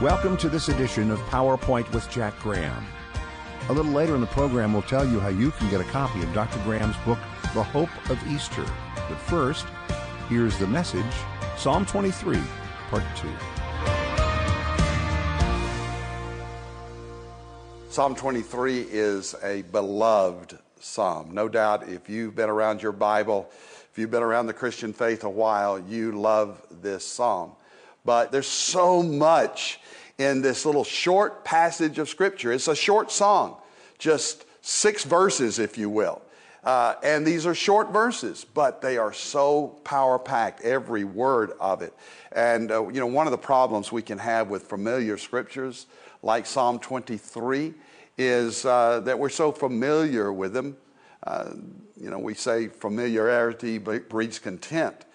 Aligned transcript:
Welcome 0.00 0.38
to 0.38 0.48
this 0.48 0.70
edition 0.70 1.10
of 1.10 1.18
PowerPoint 1.24 1.92
with 1.92 2.08
Jack 2.10 2.38
Graham. 2.38 2.86
A 3.68 3.72
little 3.74 3.92
later 3.92 4.14
in 4.14 4.22
the 4.22 4.26
program, 4.28 4.72
we'll 4.72 4.80
tell 4.80 5.06
you 5.06 5.20
how 5.20 5.28
you 5.28 5.50
can 5.50 5.68
get 5.68 5.82
a 5.82 5.84
copy 5.84 6.22
of 6.22 6.32
Dr. 6.32 6.58
Graham's 6.64 6.96
book, 7.04 7.18
The 7.52 7.62
Hope 7.62 7.90
of 8.08 8.18
Easter. 8.26 8.64
But 8.94 9.18
first, 9.18 9.66
here's 10.30 10.56
the 10.56 10.66
message 10.66 11.04
Psalm 11.58 11.84
23, 11.84 12.40
Part 12.88 13.02
2. 13.14 13.28
Psalm 17.90 18.14
23 18.14 18.80
is 18.80 19.34
a 19.42 19.60
beloved 19.70 20.58
psalm. 20.78 21.34
No 21.34 21.46
doubt, 21.46 21.90
if 21.90 22.08
you've 22.08 22.34
been 22.34 22.48
around 22.48 22.82
your 22.82 22.92
Bible, 22.92 23.50
if 23.92 23.98
you've 23.98 24.10
been 24.10 24.22
around 24.22 24.46
the 24.46 24.54
Christian 24.54 24.94
faith 24.94 25.24
a 25.24 25.28
while, 25.28 25.78
you 25.78 26.12
love 26.12 26.62
this 26.80 27.04
psalm. 27.04 27.52
But 28.02 28.32
there's 28.32 28.46
so 28.46 29.02
much 29.02 29.78
in 30.20 30.42
this 30.42 30.66
little 30.66 30.84
short 30.84 31.44
passage 31.46 31.98
of 31.98 32.06
Scripture. 32.06 32.52
It's 32.52 32.68
a 32.68 32.76
short 32.76 33.10
song, 33.10 33.56
just 33.98 34.44
six 34.60 35.02
verses, 35.02 35.58
if 35.58 35.78
you 35.78 35.88
will. 35.88 36.20
Uh, 36.62 36.94
and 37.02 37.26
these 37.26 37.46
are 37.46 37.54
short 37.54 37.90
verses, 37.90 38.44
but 38.44 38.82
they 38.82 38.98
are 38.98 39.14
so 39.14 39.68
power 39.82 40.18
packed, 40.18 40.60
every 40.60 41.04
word 41.04 41.52
of 41.58 41.80
it. 41.80 41.94
And, 42.32 42.70
uh, 42.70 42.86
you 42.88 43.00
know, 43.00 43.06
one 43.06 43.26
of 43.26 43.30
the 43.30 43.38
problems 43.38 43.90
we 43.90 44.02
can 44.02 44.18
have 44.18 44.50
with 44.50 44.64
familiar 44.64 45.16
scriptures 45.16 45.86
like 46.22 46.44
Psalm 46.44 46.78
23 46.78 47.72
is 48.18 48.66
uh, 48.66 49.00
that 49.00 49.18
we're 49.18 49.30
so 49.30 49.50
familiar 49.50 50.30
with 50.30 50.52
them. 50.52 50.76
Uh, 51.22 51.52
you 51.98 52.10
know, 52.10 52.18
we 52.18 52.34
say 52.34 52.68
familiarity 52.68 53.78
breeds 53.78 54.38
contempt. 54.38 55.06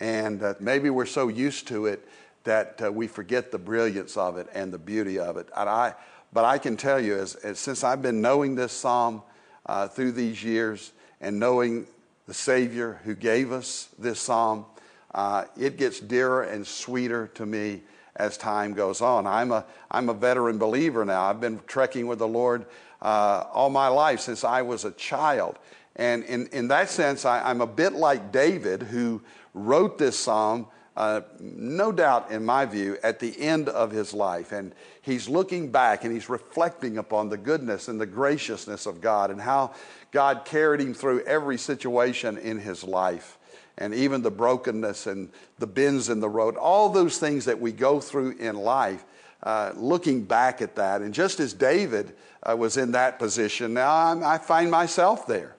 And 0.00 0.42
maybe 0.58 0.88
we're 0.88 1.04
so 1.04 1.28
used 1.28 1.68
to 1.68 1.84
it 1.84 2.08
that 2.44 2.80
uh, 2.84 2.92
we 2.92 3.06
forget 3.06 3.50
the 3.50 3.58
brilliance 3.58 4.16
of 4.16 4.36
it 4.36 4.46
and 4.54 4.72
the 4.72 4.78
beauty 4.78 5.18
of 5.18 5.36
it. 5.36 5.48
And 5.56 5.68
I, 5.68 5.94
but 6.32 6.44
I 6.44 6.58
can 6.58 6.76
tell 6.76 7.00
you, 7.00 7.16
as, 7.16 7.34
as 7.36 7.58
since 7.58 7.82
I've 7.82 8.02
been 8.02 8.20
knowing 8.20 8.54
this 8.54 8.72
psalm 8.72 9.22
uh, 9.66 9.88
through 9.88 10.12
these 10.12 10.44
years 10.44 10.92
and 11.20 11.38
knowing 11.38 11.86
the 12.26 12.34
Savior 12.34 13.00
who 13.04 13.14
gave 13.14 13.52
us 13.52 13.88
this 13.98 14.20
psalm, 14.20 14.66
uh, 15.14 15.44
it 15.56 15.76
gets 15.76 16.00
dearer 16.00 16.42
and 16.42 16.66
sweeter 16.66 17.28
to 17.34 17.46
me 17.46 17.82
as 18.16 18.36
time 18.36 18.74
goes 18.74 19.00
on. 19.00 19.26
I'm 19.26 19.52
a, 19.52 19.64
I'm 19.90 20.08
a 20.08 20.14
veteran 20.14 20.58
believer 20.58 21.04
now. 21.04 21.24
I've 21.24 21.40
been 21.40 21.60
trekking 21.66 22.06
with 22.06 22.18
the 22.18 22.28
Lord 22.28 22.66
uh, 23.02 23.44
all 23.52 23.70
my 23.70 23.88
life 23.88 24.20
since 24.20 24.44
I 24.44 24.62
was 24.62 24.84
a 24.84 24.92
child. 24.92 25.58
And 25.96 26.24
in, 26.24 26.48
in 26.48 26.68
that 26.68 26.90
sense, 26.90 27.24
I, 27.24 27.48
I'm 27.48 27.60
a 27.60 27.66
bit 27.66 27.92
like 27.92 28.32
David, 28.32 28.82
who 28.82 29.22
wrote 29.52 29.98
this 29.98 30.18
psalm 30.18 30.66
uh, 30.96 31.22
no 31.40 31.90
doubt, 31.90 32.30
in 32.30 32.44
my 32.44 32.64
view, 32.64 32.96
at 33.02 33.18
the 33.18 33.40
end 33.40 33.68
of 33.68 33.90
his 33.90 34.14
life. 34.14 34.52
And 34.52 34.72
he's 35.02 35.28
looking 35.28 35.70
back 35.70 36.04
and 36.04 36.12
he's 36.12 36.28
reflecting 36.28 36.98
upon 36.98 37.28
the 37.28 37.36
goodness 37.36 37.88
and 37.88 38.00
the 38.00 38.06
graciousness 38.06 38.86
of 38.86 39.00
God 39.00 39.30
and 39.30 39.40
how 39.40 39.74
God 40.12 40.44
carried 40.44 40.80
him 40.80 40.94
through 40.94 41.24
every 41.24 41.58
situation 41.58 42.38
in 42.38 42.58
his 42.58 42.84
life. 42.84 43.38
And 43.76 43.92
even 43.92 44.22
the 44.22 44.30
brokenness 44.30 45.08
and 45.08 45.30
the 45.58 45.66
bends 45.66 46.08
in 46.08 46.20
the 46.20 46.28
road, 46.28 46.56
all 46.56 46.88
those 46.90 47.18
things 47.18 47.46
that 47.46 47.60
we 47.60 47.72
go 47.72 47.98
through 47.98 48.36
in 48.38 48.54
life, 48.54 49.04
uh, 49.42 49.72
looking 49.74 50.22
back 50.22 50.62
at 50.62 50.76
that. 50.76 51.02
And 51.02 51.12
just 51.12 51.40
as 51.40 51.52
David 51.52 52.14
uh, 52.44 52.56
was 52.56 52.76
in 52.76 52.92
that 52.92 53.18
position, 53.18 53.74
now 53.74 53.92
I'm, 53.92 54.22
i 54.22 54.38
find 54.38 54.70
myself 54.70 55.26
there. 55.26 55.56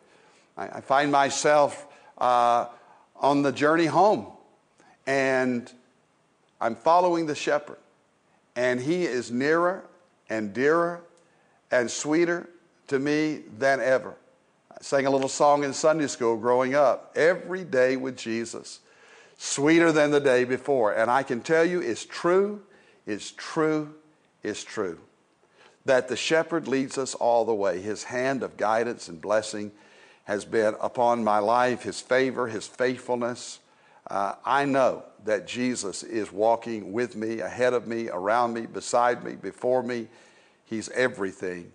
I, 0.56 0.78
I 0.78 0.82
find 0.82 1.12
myself 1.12 1.88
uh, 2.18 2.68
on 3.18 3.42
the 3.42 3.52
journey 3.52 3.88
home 3.88 4.28
and 5.06 5.72
I'm 6.60 6.76
following 6.76 7.26
the 7.26 7.36
shepherd. 7.36 7.78
And 8.56 8.80
he 8.80 9.04
is 9.04 9.32
nearer 9.32 9.84
and 10.30 10.54
dearer 10.54 11.02
and 11.72 11.92
sweeter 11.92 12.50
to 12.88 13.00
me 13.00 13.42
than 13.58 13.80
ever. 13.82 14.16
I 14.72 14.78
sang 14.82 15.06
a 15.06 15.10
little 15.10 15.30
song 15.30 15.64
in 15.64 15.74
Sunday 15.74 16.08
school 16.08 16.38
growing 16.38 16.76
up 16.76 17.12
every 17.16 17.64
day 17.64 17.98
with 17.98 18.18
Jesus, 18.18 18.80
sweeter 19.38 19.92
than 19.92 20.12
the 20.12 20.20
day 20.20 20.44
before. 20.46 20.94
And 20.94 21.12
I 21.12 21.24
can 21.24 21.42
tell 21.42 21.66
you 21.66 21.82
it's 21.82 22.06
true, 22.06 22.62
it's 23.06 23.32
true, 23.32 23.94
it's 24.44 24.64
true 24.64 25.00
that 25.86 26.08
the 26.08 26.16
shepherd 26.16 26.68
leads 26.68 26.98
us 26.98 27.14
all 27.16 27.46
the 27.46 27.54
way. 27.54 27.80
His 27.80 28.04
hand 28.04 28.44
of 28.44 28.58
guidance 28.58 29.08
and 29.08 29.22
blessing 29.22 29.72
has 30.26 30.44
been 30.44 30.76
upon 30.82 31.24
my 31.24 31.38
life, 31.38 31.84
his 31.84 32.02
favor, 32.02 32.48
his 32.48 32.68
faithfulness. 32.68 33.60
Uh, 34.08 34.36
I 34.46 34.66
know 34.66 35.04
that 35.24 35.48
Jesus 35.48 36.04
is 36.04 36.32
walking 36.32 36.94
with 36.94 37.16
me, 37.16 37.40
ahead 37.40 37.74
of 37.74 37.88
me, 37.88 38.10
around 38.10 38.54
me, 38.54 38.66
beside 38.68 39.24
me, 39.24 39.34
before 39.34 39.82
me. 39.82 40.08
He's 40.66 40.90
everything 40.90 41.72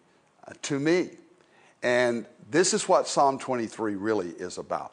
uh, 0.46 0.52
to 0.62 0.78
me. 0.78 1.10
And 1.82 2.26
this 2.50 2.74
is 2.74 2.88
what 2.88 3.08
Psalm 3.08 3.38
23 3.38 3.94
really 3.94 4.30
is 4.30 4.58
about 4.58 4.92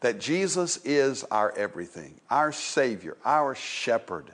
that 0.00 0.18
Jesus 0.18 0.78
is 0.84 1.22
our 1.24 1.56
everything, 1.56 2.20
our 2.28 2.50
Savior, 2.50 3.16
our 3.24 3.54
shepherd 3.54 4.32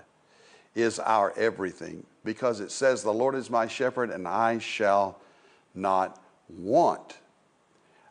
is 0.74 0.98
our 0.98 1.32
everything 1.36 2.04
because 2.24 2.60
it 2.60 2.70
says, 2.70 3.02
The 3.02 3.12
Lord 3.12 3.34
is 3.34 3.50
my 3.50 3.66
shepherd 3.66 4.10
and 4.10 4.26
I 4.26 4.58
shall 4.58 5.20
not 5.74 6.22
want, 6.48 7.18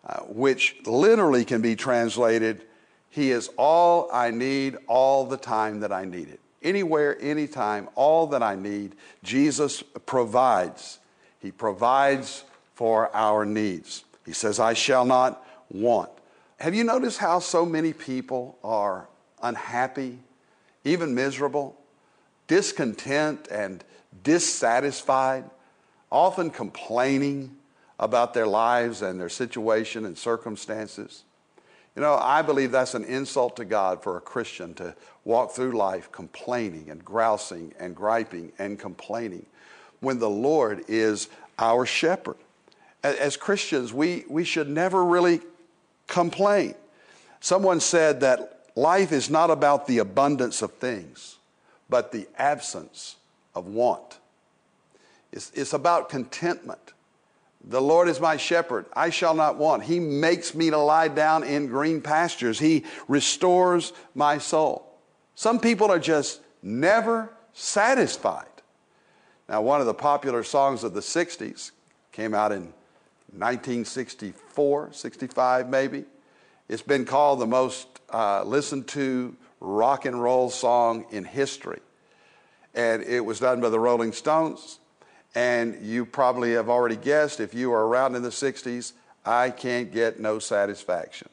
uh, 0.06 0.20
which 0.26 0.76
literally 0.86 1.46
can 1.46 1.62
be 1.62 1.76
translated 1.76 2.67
he 3.10 3.32
is 3.32 3.50
all 3.58 4.10
I 4.12 4.32
need 4.32 4.78
all 4.88 5.26
the 5.26 5.38
time 5.38 5.80
that 5.82 5.92
I 5.92 6.06
need 6.06 6.30
it. 6.30 6.40
Anywhere, 6.62 7.18
anytime, 7.22 7.88
all 7.96 8.28
that 8.28 8.44
I 8.44 8.56
need, 8.56 8.96
Jesus 9.24 9.82
provides. 10.06 11.00
He 11.40 11.52
provides 11.52 12.44
for 12.76 13.16
our 13.16 13.46
needs. 13.46 14.04
He 14.26 14.34
says, 14.34 14.60
I 14.60 14.74
shall 14.74 15.06
not 15.06 15.46
want. 15.70 16.10
Have 16.60 16.76
you 16.76 16.84
noticed 16.84 17.20
how 17.20 17.40
so 17.40 17.66
many 17.66 17.94
people 17.94 18.58
are 18.64 19.08
unhappy, 19.42 20.20
even 20.84 21.14
miserable, 21.14 21.78
discontent, 22.48 23.48
and 23.52 23.84
dissatisfied, 24.24 25.44
often 26.12 26.50
complaining 26.50 27.56
about 28.00 28.34
their 28.34 28.48
lives 28.48 29.02
and 29.02 29.20
their 29.20 29.30
situation 29.30 30.06
and 30.06 30.18
circumstances? 30.18 31.24
You 31.98 32.04
know, 32.04 32.20
I 32.22 32.44
believe 32.44 32.72
that's 32.72 32.94
an 32.94 33.06
insult 33.06 33.56
to 33.56 33.66
God 33.66 34.04
for 34.04 34.18
a 34.18 34.22
Christian 34.22 34.76
to 34.76 34.96
walk 35.26 35.54
through 35.54 35.72
life 35.72 36.12
complaining 36.12 36.92
and 36.92 37.04
grousing 37.04 37.74
and 37.80 37.96
griping 37.96 38.52
and 38.60 38.78
complaining 38.78 39.48
when 40.00 40.20
the 40.20 40.30
Lord 40.30 40.84
is 40.88 41.28
our 41.58 41.88
shepherd. 41.88 42.36
As 43.04 43.36
Christians, 43.36 43.94
we, 43.94 44.26
we 44.30 44.44
should 44.44 44.70
never 44.70 45.04
really 45.04 45.42
complain. 46.06 46.76
Someone 47.40 47.80
said 47.80 48.20
that 48.20 48.68
life 48.76 49.12
is 49.12 49.32
not 49.32 49.50
about 49.50 49.88
the 49.88 49.98
abundance 49.98 50.62
of 50.62 50.74
things, 50.74 51.38
but 51.90 52.12
the 52.12 52.28
absence 52.38 53.16
of 53.56 53.66
want. 53.66 54.20
It's, 55.32 55.52
it's 55.56 55.74
about 55.74 56.10
contentment. 56.10 56.94
The 57.64 57.82
Lord 57.82 58.08
is 58.08 58.20
my 58.20 58.38
shepherd. 58.38 58.86
I 58.94 59.10
shall 59.10 59.34
not 59.34 59.58
want. 59.58 59.84
He 59.84 60.00
makes 60.00 60.56
me 60.56 60.70
to 60.70 60.78
lie 60.78 61.08
down 61.08 61.44
in 61.44 61.68
green 61.68 62.02
pastures. 62.02 62.60
He 62.60 62.86
restores 63.08 63.94
my 64.16 64.38
soul. 64.38 64.98
Some 65.36 65.60
people 65.60 65.92
are 65.92 66.00
just 66.00 66.42
never 66.62 67.34
satisfied. 67.54 68.46
Now, 69.50 69.62
one 69.62 69.80
of 69.82 69.88
the 69.88 69.94
popular 69.94 70.44
songs 70.44 70.84
of 70.84 70.94
the 70.94 71.00
60s 71.02 71.72
came 72.12 72.34
out 72.34 72.52
in 72.52 72.74
1964, 73.32 74.94
65 74.94 75.70
maybe. 75.70 76.06
It's 76.70 76.82
been 76.82 77.06
called 77.06 77.40
the 77.40 77.48
most 77.48 77.88
uh, 78.14 78.44
listened 78.44 78.88
to 78.90 79.36
rock 79.60 80.06
and 80.06 80.22
roll 80.22 80.50
song 80.50 81.06
in 81.12 81.24
history. 81.24 81.80
And 82.74 83.04
it 83.04 83.22
was 83.22 83.40
done 83.40 83.62
by 83.62 83.70
the 83.70 83.80
Rolling 83.80 84.12
Stones. 84.12 84.80
And 85.36 85.86
you 85.86 86.06
probably 86.06 86.54
have 86.54 86.70
already 86.70 86.96
guessed 86.96 87.40
if 87.40 87.54
you 87.54 87.70
were 87.70 87.88
around 87.88 88.16
in 88.16 88.24
the 88.24 88.30
60s, 88.30 88.94
I 89.26 89.50
can't 89.50 89.92
get 89.92 90.20
no 90.20 90.40
satisfaction. 90.40 91.30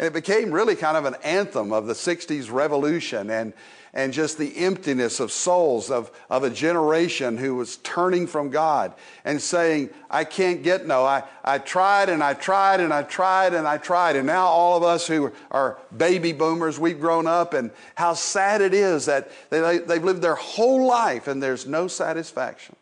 And 0.00 0.06
it 0.06 0.14
became 0.14 0.50
really 0.50 0.76
kind 0.76 0.96
of 0.96 1.04
an 1.04 1.16
anthem 1.22 1.74
of 1.74 1.86
the 1.86 1.92
60s 1.92 2.50
revolution 2.50 3.28
and, 3.28 3.52
and 3.92 4.14
just 4.14 4.38
the 4.38 4.56
emptiness 4.56 5.20
of 5.20 5.30
souls 5.30 5.90
of, 5.90 6.10
of 6.30 6.42
a 6.42 6.48
generation 6.48 7.36
who 7.36 7.54
was 7.56 7.76
turning 7.78 8.26
from 8.26 8.48
God 8.48 8.94
and 9.26 9.42
saying, 9.42 9.90
I 10.10 10.24
can't 10.24 10.62
get 10.62 10.86
no. 10.86 11.04
I, 11.04 11.24
I 11.44 11.58
tried 11.58 12.08
and 12.08 12.24
I 12.24 12.32
tried 12.32 12.80
and 12.80 12.94
I 12.94 13.02
tried 13.02 13.52
and 13.52 13.68
I 13.68 13.76
tried. 13.76 14.16
And 14.16 14.26
now 14.26 14.46
all 14.46 14.78
of 14.78 14.82
us 14.82 15.06
who 15.06 15.32
are 15.50 15.76
baby 15.94 16.32
boomers, 16.32 16.78
we've 16.78 16.98
grown 16.98 17.26
up, 17.26 17.52
and 17.52 17.70
how 17.94 18.14
sad 18.14 18.62
it 18.62 18.72
is 18.72 19.04
that 19.04 19.30
they, 19.50 19.78
they've 19.78 20.02
lived 20.02 20.22
their 20.22 20.34
whole 20.34 20.86
life 20.86 21.28
and 21.28 21.42
there's 21.42 21.66
no 21.66 21.88
satisfaction. 21.88 22.74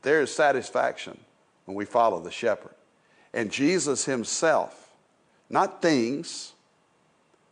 But 0.00 0.08
there 0.08 0.22
is 0.22 0.34
satisfaction 0.34 1.18
when 1.64 1.76
we 1.76 1.84
follow 1.84 2.20
the 2.20 2.30
shepherd. 2.30 2.74
And 3.32 3.50
Jesus 3.50 4.04
himself, 4.04 4.90
not 5.48 5.82
things, 5.82 6.52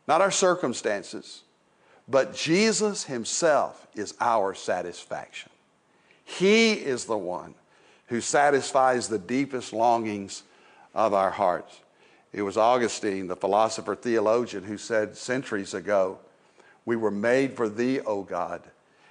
not 0.08 0.22
our 0.22 0.30
circumstances, 0.30 1.42
But 2.08 2.34
Jesus 2.34 3.04
Himself 3.04 3.86
is 3.94 4.14
our 4.18 4.54
satisfaction. 4.54 5.50
He 6.24 6.72
is 6.72 7.04
the 7.04 7.18
one 7.18 7.54
who 8.06 8.22
satisfies 8.22 9.08
the 9.08 9.18
deepest 9.18 9.74
longings 9.74 10.42
of 10.94 11.12
our 11.12 11.30
hearts. 11.30 11.80
It 12.32 12.42
was 12.42 12.56
Augustine, 12.56 13.26
the 13.26 13.36
philosopher 13.36 13.94
theologian, 13.94 14.64
who 14.64 14.78
said 14.78 15.16
centuries 15.16 15.74
ago, 15.74 16.18
We 16.86 16.96
were 16.96 17.10
made 17.10 17.54
for 17.54 17.68
Thee, 17.68 18.00
O 18.00 18.22
God, 18.22 18.62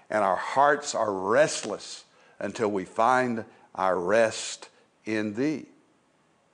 and 0.10 0.24
our 0.24 0.36
hearts 0.36 0.95
are 0.95 1.13
restless 1.13 2.04
until 2.39 2.69
we 2.69 2.86
find 2.86 3.45
our 3.75 4.00
rest 4.00 4.69
in 5.06 5.34
Thee. 5.34 5.66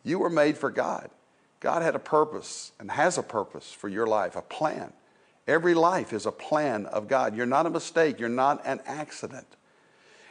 You 0.03 0.19
were 0.19 0.29
made 0.29 0.57
for 0.57 0.69
God. 0.69 1.09
God 1.59 1.81
had 1.81 1.95
a 1.95 1.99
purpose 1.99 2.73
and 2.79 2.91
has 2.91 3.17
a 3.17 3.23
purpose 3.23 3.71
for 3.71 3.87
your 3.87 4.05
life, 4.05 4.35
a 4.35 4.41
plan. 4.41 4.91
Every 5.47 5.73
life 5.73 6.13
is 6.13 6.25
a 6.25 6.31
plan 6.31 6.85
of 6.87 7.07
God. 7.07 7.35
You're 7.35 7.45
not 7.45 7.65
a 7.65 7.69
mistake, 7.69 8.19
you're 8.19 8.29
not 8.29 8.61
an 8.65 8.81
accident. 8.85 9.47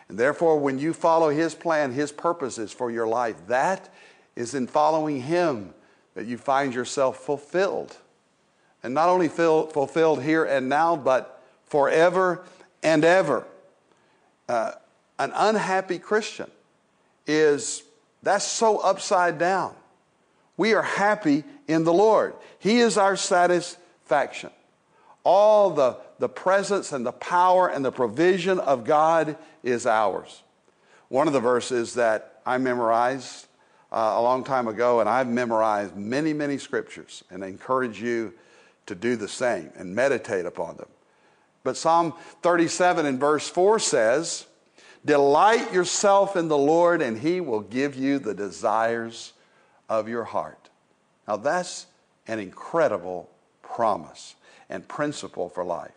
And 0.09 0.19
therefore, 0.19 0.59
when 0.59 0.79
you 0.79 0.93
follow 0.93 1.31
His 1.31 1.55
plan, 1.55 1.93
His 1.93 2.13
purposes 2.13 2.73
for 2.73 2.91
your 2.91 3.07
life, 3.07 3.37
that 3.47 3.89
is 4.37 4.55
in 4.55 4.67
following 4.67 5.23
Him 5.23 5.73
that 6.15 6.27
you 6.27 6.37
find 6.37 6.75
yourself 6.75 7.19
fulfilled. 7.19 7.97
And 8.83 8.93
not 8.93 9.09
only 9.09 9.29
fill, 9.29 9.69
fulfilled 9.69 10.23
here 10.23 10.45
and 10.45 10.69
now, 10.69 10.97
but 10.97 11.43
forever 11.65 12.45
and 12.83 13.05
ever. 13.05 13.47
Uh, 14.49 14.73
an 15.23 15.33
unhappy 15.35 15.99
Christian 15.99 16.51
is, 17.27 17.83
that's 18.23 18.45
so 18.45 18.79
upside 18.79 19.39
down. 19.39 19.75
We 20.57 20.75
are 20.75 20.83
happy 20.83 21.45
in 21.69 21.85
the 21.85 21.93
Lord. 21.93 22.35
He 22.59 22.79
is 22.79 22.99
our 22.99 23.17
satisfaction. 23.17 24.51
All 25.25 25.71
the, 25.71 25.99
the 26.19 26.29
presence 26.29 26.93
and 26.93 27.07
the 27.07 27.13
power 27.13 27.69
and 27.69 27.85
the 27.85 27.93
provision 27.93 28.59
of 28.59 28.85
God 28.85 29.37
is 29.63 29.87
ours. 29.87 30.43
One 31.09 31.29
of 31.29 31.33
the 31.33 31.41
verses 31.41 31.95
that 31.95 32.41
I 32.45 32.59
memorized 32.59 33.47
uh, 33.93 34.15
a 34.17 34.23
long 34.23 34.43
time 34.43 34.67
ago, 34.67 35.01
and 35.01 35.09
I've 35.09 35.29
memorized 35.29 35.97
many, 35.97 36.33
many 36.33 36.59
scriptures, 36.59 37.23
and 37.31 37.45
I 37.45 37.49
encourage 37.49 38.03
you 38.03 38.33
to 38.87 38.97
do 38.97 39.15
the 39.15 39.29
same 39.29 39.71
and 39.77 39.95
meditate 39.95 40.47
upon 40.47 40.77
them. 40.79 40.89
But 41.63 41.77
Psalm 41.77 42.15
37 42.43 43.07
and 43.07 43.21
verse 43.21 43.49
4 43.49 43.79
says, 43.79 44.47
Delight 45.05 45.73
yourself 45.73 46.37
in 46.37 46.49
the 46.49 46.59
Lord, 46.59 47.03
and 47.03 47.19
he 47.19 47.41
will 47.41 47.61
give 47.61 47.97
you 47.97 48.19
the 48.19 48.35
desires 48.35 49.33
of 49.89 50.09
your 50.09 50.25
heart. 50.25 50.71
Now, 51.27 51.37
that's 51.37 51.87
an 52.29 52.39
incredible 52.39 53.29
promise 53.63 54.37
and 54.69 54.87
principle 54.87 55.49
for 55.49 55.65
life. 55.65 55.93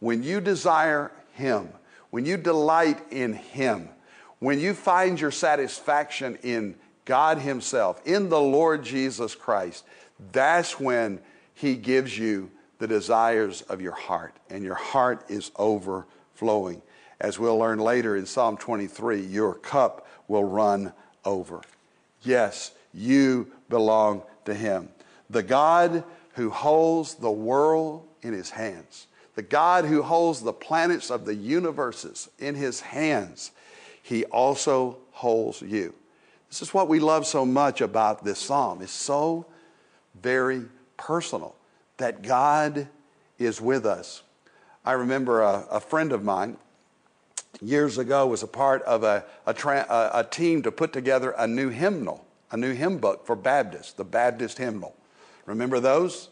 When 0.00 0.22
you 0.22 0.40
desire 0.40 1.10
him, 1.32 1.68
when 2.10 2.26
you 2.26 2.36
delight 2.36 3.00
in 3.10 3.32
him, 3.32 3.88
when 4.40 4.60
you 4.60 4.74
find 4.74 5.18
your 5.18 5.30
satisfaction 5.30 6.38
in 6.42 6.74
God 7.04 7.38
Himself, 7.38 8.00
in 8.04 8.28
the 8.28 8.40
Lord 8.40 8.82
Jesus 8.84 9.34
Christ, 9.34 9.84
that's 10.32 10.78
when 10.80 11.20
He 11.54 11.76
gives 11.76 12.18
you 12.18 12.50
the 12.78 12.86
desires 12.86 13.62
of 13.62 13.80
your 13.80 13.94
heart, 13.94 14.34
and 14.50 14.64
your 14.64 14.74
heart 14.74 15.24
is 15.28 15.50
overflowing. 15.56 16.82
As 17.20 17.38
we'll 17.38 17.58
learn 17.58 17.78
later 17.78 18.16
in 18.16 18.26
Psalm 18.26 18.56
23, 18.56 19.20
your 19.20 19.54
cup 19.54 20.06
will 20.28 20.44
run 20.44 20.92
over. 21.24 21.62
Yes, 22.22 22.72
you 22.92 23.50
belong 23.68 24.22
to 24.44 24.54
Him. 24.54 24.88
The 25.30 25.42
God 25.42 26.04
who 26.34 26.50
holds 26.50 27.14
the 27.14 27.30
world 27.30 28.06
in 28.22 28.32
His 28.32 28.50
hands, 28.50 29.06
the 29.34 29.42
God 29.42 29.84
who 29.84 30.02
holds 30.02 30.40
the 30.40 30.52
planets 30.52 31.10
of 31.10 31.24
the 31.24 31.34
universes 31.34 32.28
in 32.38 32.54
His 32.54 32.80
hands, 32.80 33.52
He 34.02 34.24
also 34.26 34.98
holds 35.12 35.62
you. 35.62 35.94
This 36.48 36.62
is 36.62 36.74
what 36.74 36.88
we 36.88 37.00
love 37.00 37.26
so 37.26 37.44
much 37.44 37.80
about 37.80 38.24
this 38.24 38.38
psalm. 38.38 38.82
It's 38.82 38.92
so 38.92 39.46
very 40.20 40.62
personal 40.96 41.56
that 41.96 42.22
God 42.22 42.88
is 43.38 43.60
with 43.60 43.86
us. 43.86 44.22
I 44.84 44.92
remember 44.92 45.42
a, 45.42 45.66
a 45.70 45.80
friend 45.80 46.12
of 46.12 46.22
mine 46.22 46.56
years 47.62 47.98
ago 47.98 48.26
was 48.26 48.42
a 48.42 48.46
part 48.46 48.82
of 48.82 49.02
a, 49.02 49.24
a, 49.46 49.54
tra- 49.54 49.86
a, 50.12 50.24
team 50.24 50.62
to 50.62 50.72
put 50.72 50.92
together 50.92 51.34
a 51.38 51.46
new 51.46 51.68
hymnal, 51.68 52.24
a 52.50 52.56
new 52.56 52.72
hymn 52.72 52.98
book 52.98 53.26
for 53.26 53.36
Baptists, 53.36 53.92
the 53.92 54.04
Baptist 54.04 54.58
hymnal. 54.58 54.94
Remember 55.46 55.80
those? 55.80 56.30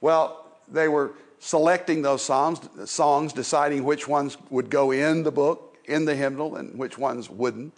Well, 0.00 0.46
they 0.68 0.88
were 0.88 1.12
selecting 1.38 2.02
those 2.02 2.22
psalms, 2.22 2.60
songs, 2.86 3.32
deciding 3.32 3.84
which 3.84 4.08
ones 4.08 4.36
would 4.50 4.70
go 4.70 4.90
in 4.90 5.22
the 5.22 5.32
book, 5.32 5.76
in 5.84 6.04
the 6.04 6.14
hymnal, 6.14 6.56
and 6.56 6.78
which 6.78 6.96
ones 6.96 7.28
wouldn't. 7.28 7.74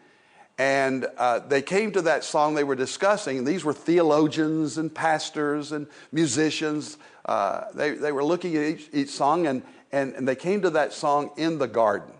And 0.58 1.06
uh, 1.18 1.40
they 1.40 1.60
came 1.60 1.92
to 1.92 2.02
that 2.02 2.24
song 2.24 2.54
they 2.54 2.64
were 2.64 2.76
discussing, 2.76 3.44
these 3.44 3.64
were 3.64 3.74
theologians 3.74 4.78
and 4.78 4.94
pastors 4.94 5.72
and 5.72 5.86
musicians. 6.12 6.96
Uh, 7.26 7.64
they, 7.74 7.90
they 7.90 8.12
were 8.12 8.24
looking 8.24 8.56
at 8.56 8.62
each, 8.62 8.88
each 8.92 9.10
song, 9.10 9.46
and, 9.46 9.62
and, 9.92 10.14
and, 10.14 10.26
they 10.26 10.36
came 10.36 10.62
to 10.62 10.70
that 10.70 10.92
song 10.92 11.30
in 11.36 11.58
the 11.58 11.66
garden. 11.66 12.14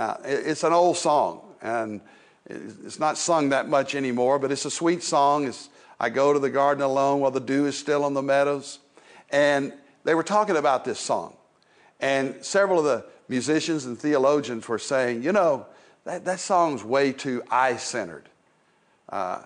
Uh, 0.00 0.16
it, 0.24 0.46
it's 0.46 0.64
an 0.64 0.72
old 0.72 0.96
song, 0.96 1.42
and 1.60 2.00
it's 2.46 2.98
not 2.98 3.18
sung 3.18 3.50
that 3.50 3.68
much 3.68 3.94
anymore, 3.94 4.38
but 4.38 4.50
it's 4.50 4.64
a 4.64 4.70
sweet 4.70 5.02
song. 5.02 5.46
It's, 5.46 5.68
I 6.00 6.08
go 6.08 6.32
to 6.32 6.38
the 6.38 6.48
garden 6.48 6.82
alone 6.82 7.20
while 7.20 7.30
the 7.30 7.38
dew 7.38 7.66
is 7.66 7.76
still 7.76 8.06
on 8.06 8.14
the 8.14 8.22
meadows. 8.22 8.78
And 9.28 9.74
they 10.04 10.14
were 10.14 10.22
talking 10.22 10.56
about 10.56 10.86
this 10.86 10.98
song. 10.98 11.36
And 12.00 12.42
several 12.42 12.78
of 12.78 12.86
the 12.86 13.04
musicians 13.28 13.84
and 13.84 13.98
theologians 13.98 14.66
were 14.66 14.78
saying, 14.78 15.22
you 15.22 15.32
know, 15.32 15.66
that, 16.04 16.24
that 16.24 16.40
song's 16.40 16.82
way 16.82 17.12
too 17.12 17.42
I 17.50 17.76
centered. 17.76 18.24
Uh, 19.10 19.42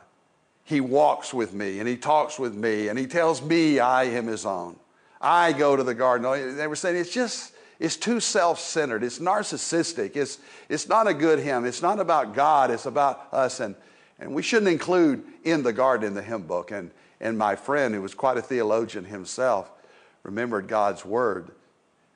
he 0.62 0.81
walks 0.81 1.35
with 1.35 1.53
me 1.53 1.81
and 1.81 1.89
he 1.89 1.97
talks 1.97 2.39
with 2.39 2.55
me 2.55 2.87
and 2.87 2.97
he 2.97 3.09
tells 3.09 3.43
me 3.43 3.81
I 3.81 4.05
am 4.05 4.29
his 4.29 4.47
own. 4.47 4.77
I 5.21 5.53
go 5.53 5.75
to 5.75 5.83
the 5.83 5.95
garden. 5.95 6.56
They 6.56 6.69
were 6.69 6.77
saying 6.77 6.97
it's 6.97 7.12
just, 7.12 7.54
it's 7.85 7.97
too 7.97 8.19
self 8.19 8.59
centered. 8.59 9.05
It's 9.05 9.19
narcissistic. 9.19 10.17
It's, 10.17 10.39
it's 10.71 10.89
not 10.89 11.07
a 11.07 11.13
good 11.13 11.39
hymn. 11.39 11.67
It's 11.67 11.83
not 11.83 12.01
about 12.01 12.35
God. 12.35 12.71
It's 12.71 12.87
about 12.87 13.29
us. 13.31 13.61
And, 13.61 13.75
and 14.19 14.35
we 14.35 14.43
shouldn't 14.43 14.71
include 14.71 15.23
in 15.45 15.63
the 15.63 15.73
garden 15.73 16.09
in 16.09 16.15
the 16.15 16.23
hymn 16.23 16.43
book. 16.43 16.71
And, 16.71 16.91
and 17.21 17.37
my 17.37 17.57
friend, 17.57 17.95
who 17.95 18.01
was 18.01 18.15
quite 18.15 18.39
a 18.39 18.43
theologian 18.43 19.05
himself, 19.05 19.71
remembered 20.23 20.67
God's 20.67 21.05
word. 21.05 21.51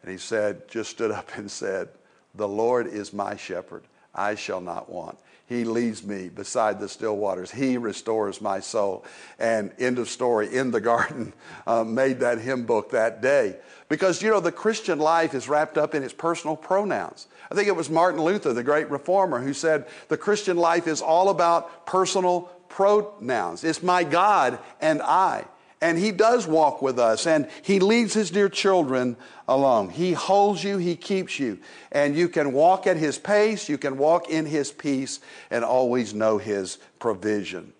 And 0.03 0.11
he 0.11 0.17
said, 0.17 0.69
just 0.69 0.91
stood 0.91 1.11
up 1.11 1.37
and 1.37 1.51
said, 1.51 1.89
The 2.35 2.49
Lord 2.49 2.87
is 2.87 3.13
my 3.13 3.37
shepherd. 3.37 3.83
I 4.15 4.37
shall 4.37 4.63
not 4.63 4.89
want. 4.89 5.19
He 5.49 5.65
leads 5.65 6.05
me 6.05 6.29
beside 6.29 6.79
the 6.79 6.89
still 6.89 7.17
waters. 7.17 7.51
He 7.51 7.79
restores 7.79 8.41
my 8.41 8.61
soul. 8.61 9.05
And 9.39 9.73
end 9.79 9.99
of 9.99 10.09
story, 10.09 10.55
in 10.55 10.71
the 10.71 10.81
garden, 10.81 11.33
uh, 11.67 11.85
made 11.85 12.21
that 12.21 12.39
hymn 12.39 12.65
book 12.65 12.91
that 12.91 13.21
day. 13.23 13.57
Because, 13.89 14.23
you 14.23 14.31
know, 14.31 14.41
the 14.41 14.53
Christian 14.53 14.99
life 14.99 15.35
is 15.35 15.49
wrapped 15.49 15.79
up 15.79 15.95
in 15.95 16.03
its 16.03 16.13
personal 16.13 16.57
pronouns. 16.57 17.27
I 17.51 17.55
think 17.55 17.69
it 17.69 17.77
was 17.77 17.89
Martin 17.89 18.21
Luther, 18.21 18.53
the 18.53 18.63
great 18.63 18.91
reformer, 18.91 19.41
who 19.41 19.55
said 19.55 19.87
the 20.09 20.19
Christian 20.19 20.59
life 20.59 20.87
is 20.87 21.01
all 21.01 21.31
about 21.31 21.87
personal 21.87 22.43
pronouns. 22.69 23.65
It's 23.65 23.83
my 23.83 24.05
God 24.05 24.59
and 24.81 25.01
I. 25.01 25.47
And 25.81 25.97
He 25.97 26.11
does 26.11 26.47
walk 26.47 26.83
with 26.83 26.99
us, 26.99 27.27
and 27.27 27.49
He 27.63 27.81
leads 27.81 28.13
His 28.13 28.31
dear 28.31 28.49
children 28.49 29.17
along. 29.47 29.91
He 29.91 30.13
holds 30.13 30.63
you, 30.63 30.77
He 30.77 30.97
keeps 30.97 31.39
you, 31.39 31.59
and 31.91 32.17
you 32.17 32.29
can 32.29 32.53
walk 32.53 32.87
at 32.87 32.97
His 32.97 33.17
pace, 33.17 33.69
you 33.69 33.79
can 33.79 33.97
walk 33.97 34.29
in 34.29 34.45
His 34.45 34.73
peace, 34.73 35.21
and 35.51 35.65
always 35.65 36.13
know 36.13 36.37
His 36.37 36.79
provision. 36.99 37.73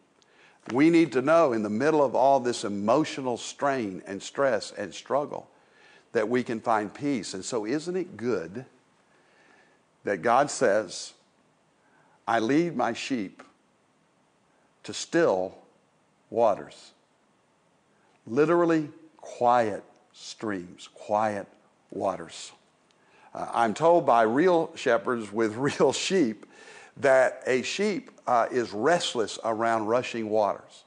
We 0.73 0.91
need 0.91 1.13
to 1.13 1.23
know 1.23 1.53
in 1.53 1.63
the 1.63 1.71
middle 1.71 2.03
of 2.03 2.15
all 2.15 2.41
this 2.41 2.63
emotional 2.63 3.37
strain 3.37 4.03
and 4.07 4.23
stress 4.23 4.73
and 4.73 4.95
struggle 4.95 5.51
that 6.13 6.29
we 6.29 6.43
can 6.43 6.61
find 6.61 6.93
peace. 6.93 7.35
And 7.35 7.45
so, 7.45 7.65
isn't 7.65 7.97
it 7.97 8.17
good 8.17 8.65
that 10.05 10.23
God 10.23 10.51
says, 10.51 11.13
I 12.27 12.39
lead 12.39 12.77
my 12.77 12.93
sheep 12.93 13.43
to 14.85 14.95
still 14.95 15.55
waters? 16.31 16.93
literally 18.29 18.89
quiet 19.17 19.83
streams, 20.13 20.89
quiet 20.95 21.47
waters. 21.91 22.53
Uh, 23.35 23.49
I'm 23.53 23.75
told 23.75 24.07
by 24.07 24.23
real 24.23 24.71
shepherds 24.75 25.33
with 25.33 25.55
real 25.57 25.93
sheep 25.93 26.47
that 26.99 27.43
a 27.47 27.63
sheep 27.63 28.11
uh, 28.27 28.47
is 28.51 28.73
restless 28.73 29.39
around 29.45 29.87
rushing 29.87 30.29
waters. 30.29 30.85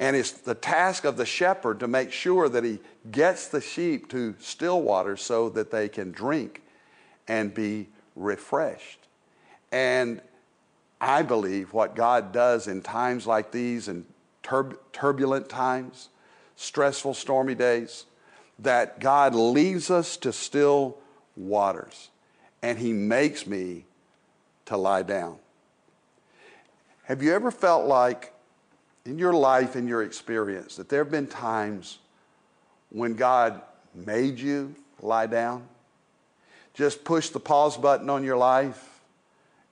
And 0.00 0.16
it's 0.16 0.32
the 0.32 0.54
task 0.54 1.04
of 1.04 1.18
the 1.18 1.26
shepherd 1.26 1.78
to 1.80 1.86
make 1.86 2.10
sure 2.10 2.48
that 2.48 2.64
he 2.64 2.80
gets 3.10 3.48
the 3.48 3.60
sheep 3.60 4.08
to 4.08 4.34
still 4.40 4.80
waters 4.80 5.20
so 5.20 5.50
that 5.50 5.70
they 5.70 5.90
can 5.90 6.10
drink 6.10 6.62
and 7.28 7.52
be 7.52 7.86
refreshed. 8.16 8.98
And 9.70 10.22
I 11.02 11.20
believe 11.20 11.74
what 11.74 11.94
God 11.94 12.32
does 12.32 12.66
in 12.66 12.80
times 12.80 13.26
like 13.26 13.52
these, 13.52 13.88
in 13.88 14.06
turbulent 14.42 15.50
times, 15.50 16.08
stressful, 16.56 17.12
stormy 17.12 17.54
days, 17.54 18.06
that 18.58 19.00
God 19.00 19.34
leads 19.34 19.90
us 19.90 20.16
to 20.18 20.32
still 20.32 20.96
waters 21.36 22.08
and 22.62 22.78
He 22.78 22.94
makes 22.94 23.46
me 23.46 23.84
to 24.64 24.78
lie 24.78 25.02
down. 25.02 25.36
Have 27.04 27.22
you 27.22 27.34
ever 27.34 27.50
felt 27.50 27.86
like 27.86 28.32
in 29.10 29.18
your 29.18 29.32
life, 29.32 29.74
in 29.74 29.88
your 29.88 30.04
experience, 30.04 30.76
that 30.76 30.88
there 30.88 31.02
have 31.02 31.10
been 31.10 31.26
times 31.26 31.98
when 32.90 33.14
God 33.14 33.60
made 33.92 34.38
you 34.38 34.72
lie 35.02 35.26
down? 35.26 35.66
Just 36.74 37.02
pushed 37.02 37.32
the 37.32 37.40
pause 37.40 37.76
button 37.76 38.08
on 38.08 38.22
your 38.22 38.36
life 38.36 39.00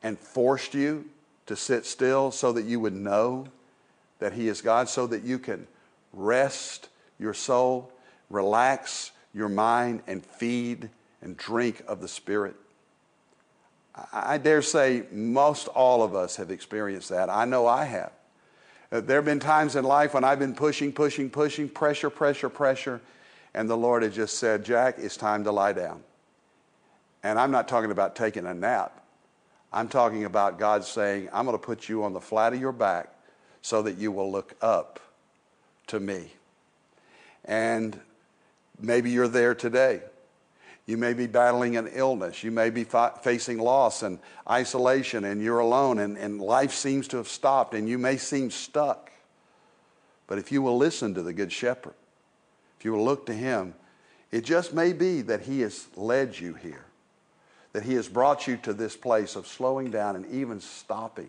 and 0.02 0.18
forced 0.18 0.74
you 0.74 1.04
to 1.46 1.54
sit 1.54 1.86
still 1.86 2.32
so 2.32 2.50
that 2.50 2.64
you 2.64 2.80
would 2.80 2.96
know 2.96 3.46
that 4.18 4.32
He 4.32 4.48
is 4.48 4.60
God, 4.60 4.88
so 4.88 5.06
that 5.06 5.22
you 5.22 5.38
can 5.38 5.68
rest 6.12 6.88
your 7.20 7.32
soul, 7.32 7.92
relax 8.30 9.12
your 9.32 9.48
mind, 9.48 10.02
and 10.08 10.26
feed 10.26 10.90
and 11.22 11.36
drink 11.36 11.80
of 11.86 12.00
the 12.00 12.08
Spirit. 12.08 12.56
I 14.12 14.38
dare 14.38 14.62
say 14.62 15.04
most 15.12 15.68
all 15.68 16.02
of 16.02 16.16
us 16.16 16.34
have 16.36 16.50
experienced 16.50 17.10
that. 17.10 17.30
I 17.30 17.44
know 17.44 17.68
I 17.68 17.84
have. 17.84 18.10
Uh, 18.90 19.00
there 19.00 19.16
have 19.16 19.24
been 19.24 19.40
times 19.40 19.76
in 19.76 19.84
life 19.84 20.14
when 20.14 20.24
I've 20.24 20.38
been 20.38 20.54
pushing, 20.54 20.92
pushing, 20.92 21.28
pushing, 21.28 21.68
pressure, 21.68 22.08
pressure, 22.08 22.48
pressure, 22.48 23.00
and 23.54 23.68
the 23.68 23.76
Lord 23.76 24.02
has 24.02 24.14
just 24.14 24.38
said, 24.38 24.64
Jack, 24.64 24.96
it's 24.98 25.16
time 25.16 25.44
to 25.44 25.52
lie 25.52 25.72
down. 25.72 26.02
And 27.22 27.38
I'm 27.38 27.50
not 27.50 27.68
talking 27.68 27.90
about 27.90 28.16
taking 28.16 28.46
a 28.46 28.54
nap. 28.54 29.04
I'm 29.72 29.88
talking 29.88 30.24
about 30.24 30.58
God 30.58 30.84
saying, 30.84 31.28
I'm 31.32 31.44
going 31.44 31.58
to 31.58 31.62
put 31.62 31.88
you 31.88 32.04
on 32.04 32.12
the 32.12 32.20
flat 32.20 32.54
of 32.54 32.60
your 32.60 32.72
back 32.72 33.12
so 33.60 33.82
that 33.82 33.98
you 33.98 34.10
will 34.10 34.30
look 34.30 34.54
up 34.62 35.00
to 35.88 36.00
me. 36.00 36.32
And 37.44 37.98
maybe 38.80 39.10
you're 39.10 39.28
there 39.28 39.54
today. 39.54 40.00
You 40.88 40.96
may 40.96 41.12
be 41.12 41.26
battling 41.26 41.76
an 41.76 41.90
illness. 41.92 42.42
You 42.42 42.50
may 42.50 42.70
be 42.70 42.82
fa- 42.82 43.12
facing 43.20 43.58
loss 43.58 44.02
and 44.02 44.18
isolation, 44.48 45.24
and 45.26 45.42
you're 45.42 45.58
alone, 45.58 45.98
and, 45.98 46.16
and 46.16 46.40
life 46.40 46.72
seems 46.72 47.06
to 47.08 47.18
have 47.18 47.28
stopped, 47.28 47.74
and 47.74 47.86
you 47.86 47.98
may 47.98 48.16
seem 48.16 48.50
stuck. 48.50 49.12
But 50.26 50.38
if 50.38 50.50
you 50.50 50.62
will 50.62 50.78
listen 50.78 51.12
to 51.12 51.22
the 51.22 51.34
Good 51.34 51.52
Shepherd, 51.52 51.92
if 52.78 52.86
you 52.86 52.92
will 52.92 53.04
look 53.04 53.26
to 53.26 53.34
Him, 53.34 53.74
it 54.30 54.46
just 54.46 54.72
may 54.72 54.94
be 54.94 55.20
that 55.20 55.42
He 55.42 55.60
has 55.60 55.88
led 55.94 56.40
you 56.40 56.54
here, 56.54 56.86
that 57.74 57.82
He 57.82 57.92
has 57.92 58.08
brought 58.08 58.46
you 58.46 58.56
to 58.56 58.72
this 58.72 58.96
place 58.96 59.36
of 59.36 59.46
slowing 59.46 59.90
down 59.90 60.16
and 60.16 60.24
even 60.24 60.58
stopping 60.58 61.28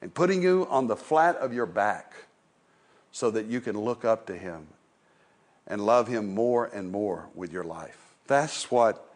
and 0.00 0.14
putting 0.14 0.44
you 0.44 0.64
on 0.70 0.86
the 0.86 0.94
flat 0.94 1.34
of 1.38 1.52
your 1.52 1.66
back 1.66 2.14
so 3.10 3.32
that 3.32 3.46
you 3.46 3.60
can 3.60 3.76
look 3.76 4.04
up 4.04 4.26
to 4.26 4.36
Him 4.36 4.68
and 5.66 5.84
love 5.84 6.06
Him 6.06 6.32
more 6.32 6.66
and 6.66 6.88
more 6.88 7.26
with 7.34 7.52
your 7.52 7.64
life. 7.64 8.06
That's 8.26 8.70
what 8.70 9.14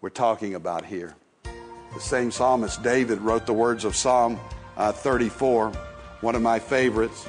we're 0.00 0.10
talking 0.10 0.54
about 0.54 0.84
here. 0.84 1.14
The 1.42 2.00
same 2.00 2.30
psalmist, 2.30 2.82
David, 2.82 3.20
wrote 3.20 3.46
the 3.46 3.52
words 3.52 3.84
of 3.84 3.96
Psalm 3.96 4.38
uh, 4.76 4.92
34, 4.92 5.72
one 6.20 6.34
of 6.34 6.42
my 6.42 6.58
favorites, 6.58 7.26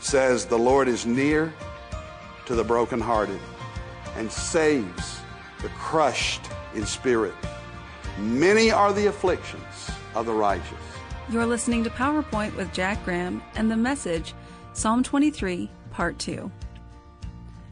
says, 0.00 0.46
The 0.46 0.58
Lord 0.58 0.88
is 0.88 1.06
near 1.06 1.52
to 2.46 2.54
the 2.54 2.64
brokenhearted 2.64 3.40
and 4.16 4.30
saves 4.30 5.20
the 5.62 5.68
crushed 5.70 6.42
in 6.74 6.84
spirit. 6.86 7.34
Many 8.18 8.70
are 8.70 8.92
the 8.92 9.06
afflictions 9.06 9.90
of 10.14 10.26
the 10.26 10.32
righteous. 10.32 10.66
You're 11.30 11.46
listening 11.46 11.82
to 11.84 11.90
PowerPoint 11.90 12.54
with 12.56 12.72
Jack 12.72 13.02
Graham 13.04 13.42
and 13.54 13.70
the 13.70 13.76
message, 13.76 14.34
Psalm 14.74 15.02
23, 15.02 15.70
Part 15.90 16.18
2. 16.18 16.50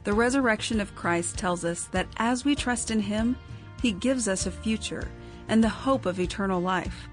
The 0.03 0.13
resurrection 0.15 0.81
of 0.81 0.95
Christ 0.95 1.37
tells 1.37 1.65
us 1.65 1.85
that 1.87 2.09
as 2.17 2.45
we 2.45 2.55
trust 2.55 2.91
in 2.91 3.01
Him, 3.01 3.37
He 3.83 3.93
gives 3.93 4.29
us 4.29 4.47
a 4.47 4.51
future 4.51 5.09
and 5.49 5.63
the 5.63 5.69
hope 5.69 6.07
of 6.07 6.19
eternal 6.19 6.61
life. 6.61 7.09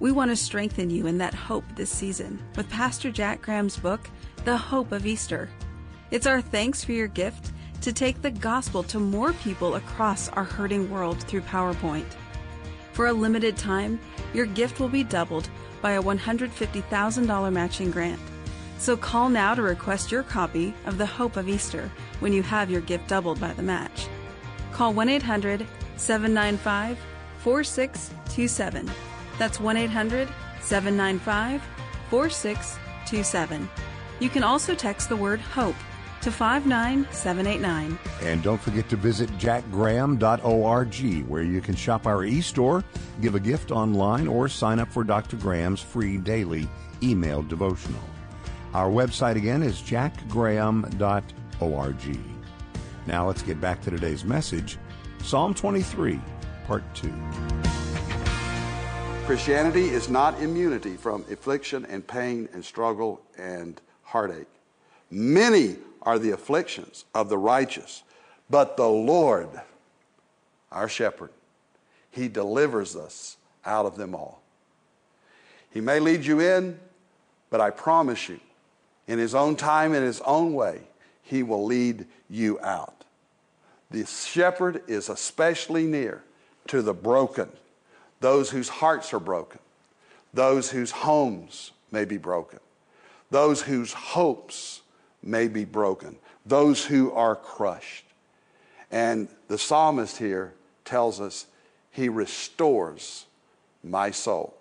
We 0.00 0.10
want 0.10 0.30
to 0.32 0.36
strengthen 0.36 0.90
you 0.90 1.06
in 1.06 1.18
that 1.18 1.34
hope 1.34 1.64
this 1.76 1.90
season 1.90 2.42
with 2.56 2.68
Pastor 2.68 3.12
Jack 3.12 3.42
Graham's 3.42 3.76
book, 3.76 4.10
The 4.44 4.56
Hope 4.56 4.90
of 4.90 5.06
Easter. 5.06 5.48
It's 6.10 6.26
our 6.26 6.40
thanks 6.40 6.82
for 6.82 6.92
your 6.92 7.06
gift 7.06 7.52
to 7.82 7.92
take 7.92 8.20
the 8.20 8.30
gospel 8.30 8.82
to 8.84 8.98
more 8.98 9.32
people 9.34 9.76
across 9.76 10.28
our 10.30 10.44
hurting 10.44 10.90
world 10.90 11.22
through 11.22 11.42
PowerPoint. 11.42 12.16
For 12.92 13.06
a 13.06 13.12
limited 13.12 13.56
time, 13.56 14.00
your 14.34 14.46
gift 14.46 14.80
will 14.80 14.88
be 14.88 15.04
doubled 15.04 15.48
by 15.80 15.92
a 15.92 16.02
$150,000 16.02 17.52
matching 17.52 17.90
grant. 17.90 18.20
So 18.82 18.96
call 18.96 19.28
now 19.28 19.54
to 19.54 19.62
request 19.62 20.10
your 20.10 20.24
copy 20.24 20.74
of 20.86 20.98
The 20.98 21.06
Hope 21.06 21.36
of 21.36 21.48
Easter 21.48 21.88
when 22.18 22.32
you 22.32 22.42
have 22.42 22.68
your 22.68 22.80
gift 22.80 23.06
doubled 23.06 23.40
by 23.40 23.52
the 23.52 23.62
match. 23.62 24.08
Call 24.72 24.92
1 24.92 25.08
800 25.08 25.64
795 25.94 26.98
4627. 27.38 28.90
That's 29.38 29.60
1 29.60 29.76
800 29.76 30.28
795 30.60 31.62
4627. 32.10 33.68
You 34.18 34.28
can 34.28 34.42
also 34.42 34.74
text 34.74 35.08
the 35.08 35.14
word 35.14 35.38
HOPE 35.38 35.76
to 36.22 36.32
59789. 36.32 37.96
And 38.22 38.42
don't 38.42 38.60
forget 38.60 38.88
to 38.88 38.96
visit 38.96 39.30
jackgraham.org 39.38 41.28
where 41.28 41.44
you 41.44 41.60
can 41.60 41.76
shop 41.76 42.08
our 42.08 42.24
e-store, 42.24 42.82
give 43.20 43.36
a 43.36 43.40
gift 43.40 43.70
online, 43.70 44.26
or 44.26 44.48
sign 44.48 44.80
up 44.80 44.88
for 44.88 45.04
Dr. 45.04 45.36
Graham's 45.36 45.80
free 45.80 46.16
daily 46.16 46.68
email 47.00 47.42
devotional. 47.42 48.02
Our 48.74 48.88
website 48.88 49.36
again 49.36 49.62
is 49.62 49.82
jackgraham.org. 49.82 52.18
Now 53.06 53.26
let's 53.26 53.42
get 53.42 53.60
back 53.60 53.82
to 53.82 53.90
today's 53.90 54.24
message 54.24 54.78
Psalm 55.22 55.52
23, 55.52 56.18
Part 56.66 56.82
2. 56.94 57.12
Christianity 59.26 59.90
is 59.90 60.08
not 60.08 60.40
immunity 60.40 60.96
from 60.96 61.22
affliction 61.30 61.84
and 61.86 62.06
pain 62.06 62.48
and 62.54 62.64
struggle 62.64 63.20
and 63.36 63.78
heartache. 64.04 64.46
Many 65.10 65.76
are 66.00 66.18
the 66.18 66.30
afflictions 66.30 67.04
of 67.14 67.28
the 67.28 67.36
righteous, 67.36 68.04
but 68.48 68.78
the 68.78 68.88
Lord, 68.88 69.50
our 70.70 70.88
shepherd, 70.88 71.28
he 72.10 72.26
delivers 72.26 72.96
us 72.96 73.36
out 73.66 73.84
of 73.84 73.98
them 73.98 74.14
all. 74.14 74.40
He 75.70 75.82
may 75.82 76.00
lead 76.00 76.24
you 76.24 76.40
in, 76.40 76.80
but 77.50 77.60
I 77.60 77.68
promise 77.70 78.30
you, 78.30 78.40
in 79.12 79.18
his 79.18 79.34
own 79.34 79.56
time, 79.56 79.92
in 79.92 80.02
his 80.02 80.22
own 80.22 80.54
way, 80.54 80.80
he 81.22 81.42
will 81.42 81.66
lead 81.66 82.06
you 82.30 82.58
out. 82.60 83.04
The 83.90 84.06
shepherd 84.06 84.82
is 84.88 85.10
especially 85.10 85.84
near 85.84 86.22
to 86.68 86.80
the 86.80 86.94
broken, 86.94 87.50
those 88.20 88.48
whose 88.48 88.70
hearts 88.70 89.12
are 89.12 89.20
broken, 89.20 89.60
those 90.32 90.70
whose 90.70 90.92
homes 90.92 91.72
may 91.90 92.06
be 92.06 92.16
broken, 92.16 92.58
those 93.30 93.60
whose 93.60 93.92
hopes 93.92 94.80
may 95.22 95.46
be 95.46 95.66
broken, 95.66 96.16
those 96.46 96.82
who 96.82 97.12
are 97.12 97.36
crushed. 97.36 98.06
And 98.90 99.28
the 99.48 99.58
psalmist 99.58 100.16
here 100.16 100.54
tells 100.86 101.20
us 101.20 101.46
he 101.90 102.08
restores 102.08 103.26
my 103.84 104.10
soul. 104.10 104.54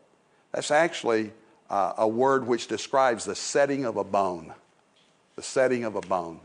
That's 0.52 0.72
actually 0.72 1.32
uh, 1.72 1.94
a 2.00 2.08
word 2.08 2.46
which 2.46 2.68
describes 2.68 3.24
the 3.24 3.34
setting 3.34 3.86
of 3.86 3.96
a 3.96 4.04
bone. 4.04 4.54
The 5.38 5.42
setting 5.42 5.86
of 5.86 5.96
a 5.96 6.02
bone. 6.02 6.42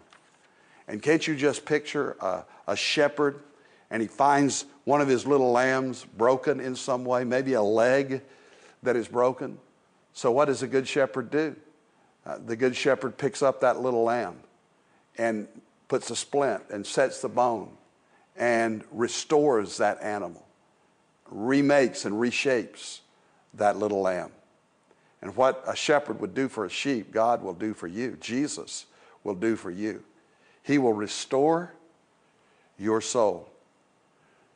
And 0.87 1.02
can't 1.02 1.26
you 1.26 1.35
just 1.35 1.66
picture 1.66 2.16
a, 2.21 2.45
a 2.68 2.76
shepherd 2.76 3.40
and 3.90 4.00
he 4.00 4.06
finds 4.06 4.64
one 4.85 5.00
of 5.00 5.09
his 5.09 5.26
little 5.26 5.50
lambs 5.50 6.04
broken 6.16 6.61
in 6.61 6.76
some 6.76 7.04
way, 7.04 7.25
maybe 7.25 7.54
a 7.54 7.62
leg 7.62 8.23
that 8.85 8.95
is 8.95 9.09
broken? 9.09 9.59
So, 10.12 10.30
what 10.30 10.45
does 10.45 10.62
a 10.62 10.68
good 10.68 10.87
shepherd 10.87 11.30
do? 11.30 11.56
Uh, 12.25 12.38
the 12.47 12.54
good 12.54 12.76
shepherd 12.76 13.18
picks 13.18 13.42
up 13.42 13.61
that 13.61 13.80
little 13.80 14.04
lamb 14.04 14.37
and 15.18 15.49
puts 15.88 16.09
a 16.11 16.16
splint 16.16 16.62
and 16.71 16.87
sets 16.87 17.21
the 17.21 17.28
bone 17.28 17.71
and 18.37 18.85
restores 18.92 19.78
that 19.78 20.00
animal, 20.02 20.47
remakes 21.28 22.04
and 22.04 22.14
reshapes 22.14 23.00
that 23.54 23.76
little 23.76 24.02
lamb. 24.02 24.30
And 25.23 25.35
what 25.37 25.62
a 25.66 25.75
shepherd 25.75 26.20
would 26.20 26.35
do 26.35 26.49
for 26.49 26.64
a 26.64 26.70
sheep, 26.70 27.12
God 27.12 27.42
will 27.42 27.54
do 27.54 27.75
for 27.75 27.87
you. 27.87 28.16
Jesus 28.20 28.87
will 29.25 29.35
do 29.35 29.56
for 29.56 29.70
you. 29.70 30.02
He 30.62 30.78
will 30.78 30.94
restore 30.94 31.73
your 32.78 33.00
soul. 33.00 33.49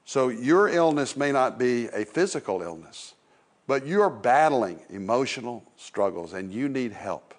So 0.04 0.28
your 0.28 0.68
illness 0.68 1.16
may 1.16 1.32
not 1.32 1.58
be 1.58 1.86
a 1.88 2.04
physical 2.04 2.62
illness, 2.62 3.14
but 3.66 3.86
you're 3.86 4.10
battling 4.10 4.80
emotional 4.90 5.62
struggles 5.76 6.32
and 6.32 6.52
you 6.52 6.68
need 6.68 6.92
help. 6.92 7.34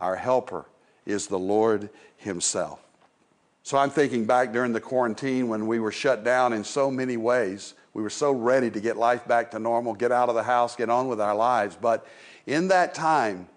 Our 0.00 0.16
helper 0.16 0.66
is 1.06 1.26
the 1.26 1.38
Lord 1.38 1.90
Himself. 2.16 2.80
So 3.64 3.78
I'm 3.78 3.90
thinking 3.90 4.26
back 4.26 4.52
during 4.52 4.72
the 4.72 4.80
quarantine 4.80 5.48
when 5.48 5.66
we 5.66 5.80
were 5.80 5.90
shut 5.90 6.22
down 6.22 6.52
in 6.52 6.64
so 6.64 6.90
many 6.90 7.16
ways. 7.16 7.74
We 7.94 8.02
were 8.02 8.10
so 8.10 8.30
ready 8.30 8.70
to 8.70 8.80
get 8.80 8.96
life 8.96 9.26
back 9.26 9.50
to 9.52 9.58
normal, 9.58 9.94
get 9.94 10.12
out 10.12 10.28
of 10.28 10.34
the 10.34 10.42
house, 10.42 10.76
get 10.76 10.90
on 10.90 11.08
with 11.08 11.20
our 11.20 11.34
lives. 11.34 11.76
But 11.80 12.06
in 12.46 12.68
that 12.68 12.94
time, 12.94 13.48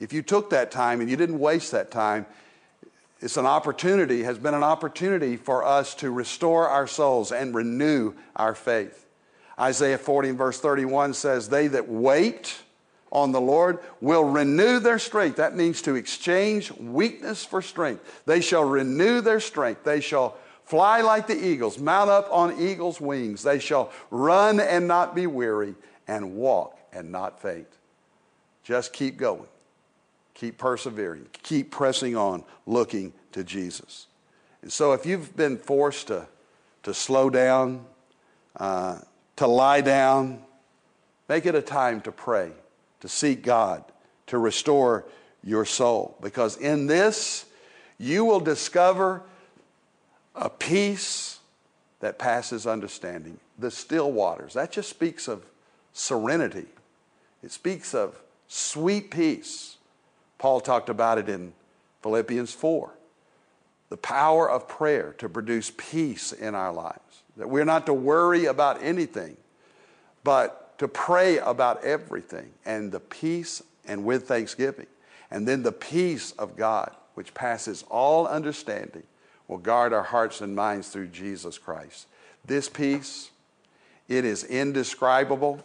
if 0.00 0.12
you 0.12 0.22
took 0.22 0.50
that 0.50 0.70
time 0.70 1.00
and 1.00 1.10
you 1.10 1.16
didn't 1.16 1.38
waste 1.38 1.72
that 1.72 1.90
time, 1.90 2.26
it's 3.20 3.36
an 3.36 3.46
opportunity, 3.46 4.22
has 4.22 4.38
been 4.38 4.54
an 4.54 4.62
opportunity 4.62 5.36
for 5.36 5.64
us 5.64 5.94
to 5.96 6.10
restore 6.10 6.68
our 6.68 6.86
souls 6.86 7.32
and 7.32 7.54
renew 7.54 8.14
our 8.36 8.54
faith. 8.54 9.06
Isaiah 9.58 9.98
40 9.98 10.30
and 10.30 10.38
verse 10.38 10.60
31 10.60 11.14
says, 11.14 11.48
They 11.48 11.66
that 11.68 11.88
wait 11.88 12.62
on 13.10 13.32
the 13.32 13.40
Lord 13.40 13.80
will 14.00 14.22
renew 14.22 14.78
their 14.78 15.00
strength. 15.00 15.36
That 15.36 15.56
means 15.56 15.82
to 15.82 15.96
exchange 15.96 16.70
weakness 16.72 17.44
for 17.44 17.60
strength. 17.60 18.22
They 18.24 18.40
shall 18.40 18.64
renew 18.64 19.20
their 19.20 19.40
strength. 19.40 19.82
They 19.82 20.00
shall 20.00 20.36
fly 20.64 21.00
like 21.00 21.26
the 21.26 21.44
eagles, 21.44 21.78
mount 21.78 22.10
up 22.10 22.28
on 22.30 22.60
eagle's 22.60 23.00
wings. 23.00 23.42
They 23.42 23.58
shall 23.58 23.90
run 24.10 24.60
and 24.60 24.86
not 24.86 25.16
be 25.16 25.26
weary, 25.26 25.74
and 26.06 26.34
walk 26.36 26.78
and 26.92 27.10
not 27.10 27.40
faint. 27.40 27.77
Just 28.68 28.92
keep 28.92 29.16
going. 29.16 29.46
Keep 30.34 30.58
persevering. 30.58 31.24
Keep 31.42 31.70
pressing 31.70 32.16
on, 32.16 32.44
looking 32.66 33.14
to 33.32 33.42
Jesus. 33.42 34.08
And 34.60 34.70
so, 34.70 34.92
if 34.92 35.06
you've 35.06 35.34
been 35.34 35.56
forced 35.56 36.08
to, 36.08 36.26
to 36.82 36.92
slow 36.92 37.30
down, 37.30 37.86
uh, 38.56 38.98
to 39.36 39.46
lie 39.46 39.80
down, 39.80 40.42
make 41.30 41.46
it 41.46 41.54
a 41.54 41.62
time 41.62 42.02
to 42.02 42.12
pray 42.12 42.52
to 43.00 43.08
seek 43.08 43.42
God, 43.42 43.82
to 44.26 44.36
restore 44.36 45.06
your 45.42 45.64
soul. 45.64 46.18
Because 46.20 46.58
in 46.58 46.86
this, 46.86 47.46
you 47.96 48.26
will 48.26 48.40
discover 48.40 49.22
a 50.34 50.50
peace 50.50 51.38
that 52.00 52.18
passes 52.18 52.66
understanding. 52.66 53.40
The 53.58 53.70
still 53.70 54.12
waters, 54.12 54.52
that 54.52 54.72
just 54.72 54.90
speaks 54.90 55.26
of 55.26 55.46
serenity, 55.94 56.66
it 57.42 57.50
speaks 57.50 57.94
of 57.94 58.20
sweet 58.48 59.10
peace. 59.10 59.76
Paul 60.38 60.60
talked 60.60 60.88
about 60.88 61.18
it 61.18 61.28
in 61.28 61.52
Philippians 62.02 62.52
4. 62.52 62.90
The 63.90 63.96
power 63.96 64.50
of 64.50 64.68
prayer 64.68 65.14
to 65.18 65.28
produce 65.28 65.72
peace 65.76 66.32
in 66.32 66.54
our 66.54 66.72
lives. 66.72 67.22
That 67.36 67.48
we're 67.48 67.64
not 67.64 67.86
to 67.86 67.94
worry 67.94 68.46
about 68.46 68.82
anything, 68.82 69.36
but 70.24 70.76
to 70.78 70.88
pray 70.88 71.38
about 71.38 71.84
everything 71.84 72.50
and 72.64 72.92
the 72.92 73.00
peace 73.00 73.62
and 73.86 74.04
with 74.04 74.28
thanksgiving. 74.28 74.86
And 75.30 75.46
then 75.46 75.62
the 75.62 75.72
peace 75.72 76.32
of 76.32 76.56
God, 76.56 76.94
which 77.14 77.34
passes 77.34 77.84
all 77.90 78.26
understanding, 78.26 79.04
will 79.46 79.58
guard 79.58 79.92
our 79.92 80.02
hearts 80.02 80.40
and 80.40 80.54
minds 80.54 80.88
through 80.88 81.08
Jesus 81.08 81.58
Christ. 81.58 82.06
This 82.44 82.68
peace, 82.68 83.30
it 84.06 84.24
is 84.24 84.44
indescribable, 84.44 85.60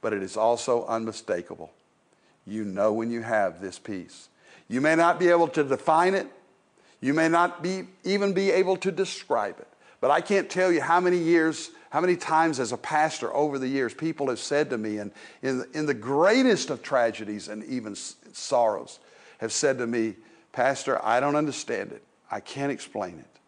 but 0.00 0.12
it 0.12 0.22
is 0.22 0.36
also 0.36 0.86
unmistakable. 0.86 1.72
You 2.46 2.64
know 2.64 2.92
when 2.92 3.10
you 3.10 3.22
have 3.22 3.60
this 3.60 3.78
peace. 3.78 4.28
You 4.68 4.80
may 4.80 4.96
not 4.96 5.18
be 5.18 5.28
able 5.28 5.48
to 5.48 5.64
define 5.64 6.14
it. 6.14 6.26
You 7.00 7.14
may 7.14 7.28
not 7.28 7.62
be, 7.62 7.84
even 8.04 8.32
be 8.32 8.50
able 8.50 8.76
to 8.78 8.92
describe 8.92 9.58
it. 9.58 9.68
But 10.00 10.10
I 10.10 10.20
can't 10.20 10.50
tell 10.50 10.72
you 10.72 10.80
how 10.80 11.00
many 11.00 11.18
years 11.18 11.70
how 11.92 12.00
many 12.00 12.16
times, 12.16 12.58
as 12.58 12.72
a 12.72 12.78
pastor 12.78 13.30
over 13.34 13.58
the 13.58 13.68
years, 13.68 13.92
people 13.92 14.28
have 14.28 14.38
said 14.38 14.70
to 14.70 14.78
me, 14.78 14.96
and 14.96 15.12
in, 15.42 15.62
in 15.74 15.84
the 15.84 15.92
greatest 15.92 16.70
of 16.70 16.82
tragedies 16.82 17.48
and 17.48 17.62
even 17.64 17.94
sorrows, 17.94 18.98
have 19.40 19.52
said 19.52 19.76
to 19.76 19.86
me, 19.86 20.14
Pastor, 20.52 21.04
I 21.04 21.20
don't 21.20 21.36
understand 21.36 21.92
it. 21.92 22.02
I 22.30 22.40
can't 22.40 22.72
explain 22.72 23.18
it. 23.18 23.40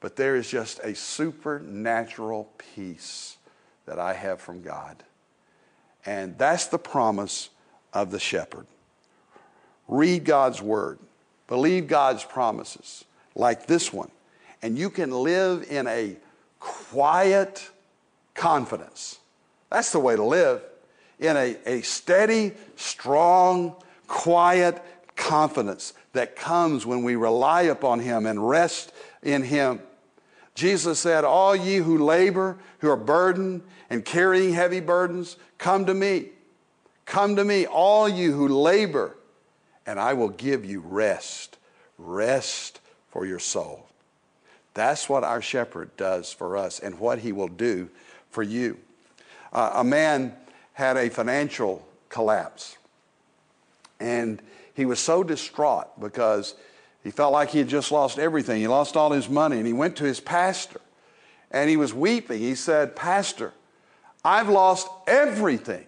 But 0.00 0.16
there 0.16 0.34
is 0.34 0.50
just 0.50 0.80
a 0.80 0.92
supernatural 0.92 2.50
peace 2.74 3.36
that 3.86 4.00
I 4.00 4.12
have 4.12 4.40
from 4.40 4.60
God. 4.60 5.04
And 6.04 6.36
that's 6.36 6.66
the 6.66 6.80
promise 6.80 7.48
of 8.02 8.10
the 8.10 8.20
shepherd. 8.20 8.66
Read 9.88 10.24
God's 10.24 10.62
word, 10.62 10.98
believe 11.46 11.86
God's 11.88 12.24
promises, 12.24 13.04
like 13.34 13.66
this 13.66 13.92
one, 13.92 14.10
and 14.62 14.78
you 14.78 14.90
can 14.90 15.10
live 15.10 15.66
in 15.70 15.86
a 15.86 16.16
quiet 16.60 17.70
confidence. 18.34 19.18
That's 19.70 19.92
the 19.92 19.98
way 19.98 20.16
to 20.16 20.24
live 20.24 20.62
in 21.18 21.36
a, 21.36 21.56
a 21.66 21.82
steady, 21.82 22.52
strong, 22.76 23.74
quiet 24.06 24.82
confidence 25.16 25.94
that 26.12 26.36
comes 26.36 26.86
when 26.86 27.02
we 27.02 27.16
rely 27.16 27.62
upon 27.62 28.00
Him 28.00 28.26
and 28.26 28.48
rest 28.48 28.92
in 29.22 29.42
Him. 29.42 29.80
Jesus 30.54 30.98
said, 30.98 31.24
All 31.24 31.54
ye 31.54 31.76
who 31.76 31.98
labor, 31.98 32.58
who 32.78 32.90
are 32.90 32.96
burdened 32.96 33.62
and 33.90 34.04
carrying 34.04 34.52
heavy 34.52 34.80
burdens, 34.80 35.36
come 35.58 35.86
to 35.86 35.94
me. 35.94 36.30
Come 37.08 37.36
to 37.36 37.44
me, 37.44 37.64
all 37.64 38.06
you 38.06 38.34
who 38.34 38.48
labor, 38.48 39.16
and 39.86 39.98
I 39.98 40.12
will 40.12 40.28
give 40.28 40.66
you 40.66 40.80
rest. 40.80 41.56
Rest 41.96 42.80
for 43.10 43.24
your 43.24 43.38
soul. 43.38 43.86
That's 44.74 45.08
what 45.08 45.24
our 45.24 45.40
shepherd 45.40 45.96
does 45.96 46.34
for 46.34 46.58
us 46.58 46.78
and 46.78 47.00
what 47.00 47.20
he 47.20 47.32
will 47.32 47.48
do 47.48 47.88
for 48.30 48.42
you. 48.42 48.76
Uh, 49.54 49.72
a 49.76 49.84
man 49.84 50.36
had 50.74 50.98
a 50.98 51.08
financial 51.08 51.82
collapse, 52.10 52.76
and 53.98 54.42
he 54.74 54.84
was 54.84 55.00
so 55.00 55.24
distraught 55.24 55.98
because 55.98 56.54
he 57.02 57.10
felt 57.10 57.32
like 57.32 57.48
he 57.48 57.58
had 57.58 57.68
just 57.68 57.90
lost 57.90 58.18
everything. 58.18 58.60
He 58.60 58.68
lost 58.68 58.98
all 58.98 59.12
his 59.12 59.30
money, 59.30 59.56
and 59.56 59.66
he 59.66 59.72
went 59.72 59.96
to 59.96 60.04
his 60.04 60.20
pastor, 60.20 60.82
and 61.50 61.70
he 61.70 61.78
was 61.78 61.94
weeping. 61.94 62.38
He 62.38 62.54
said, 62.54 62.94
Pastor, 62.94 63.54
I've 64.22 64.50
lost 64.50 64.88
everything. 65.06 65.86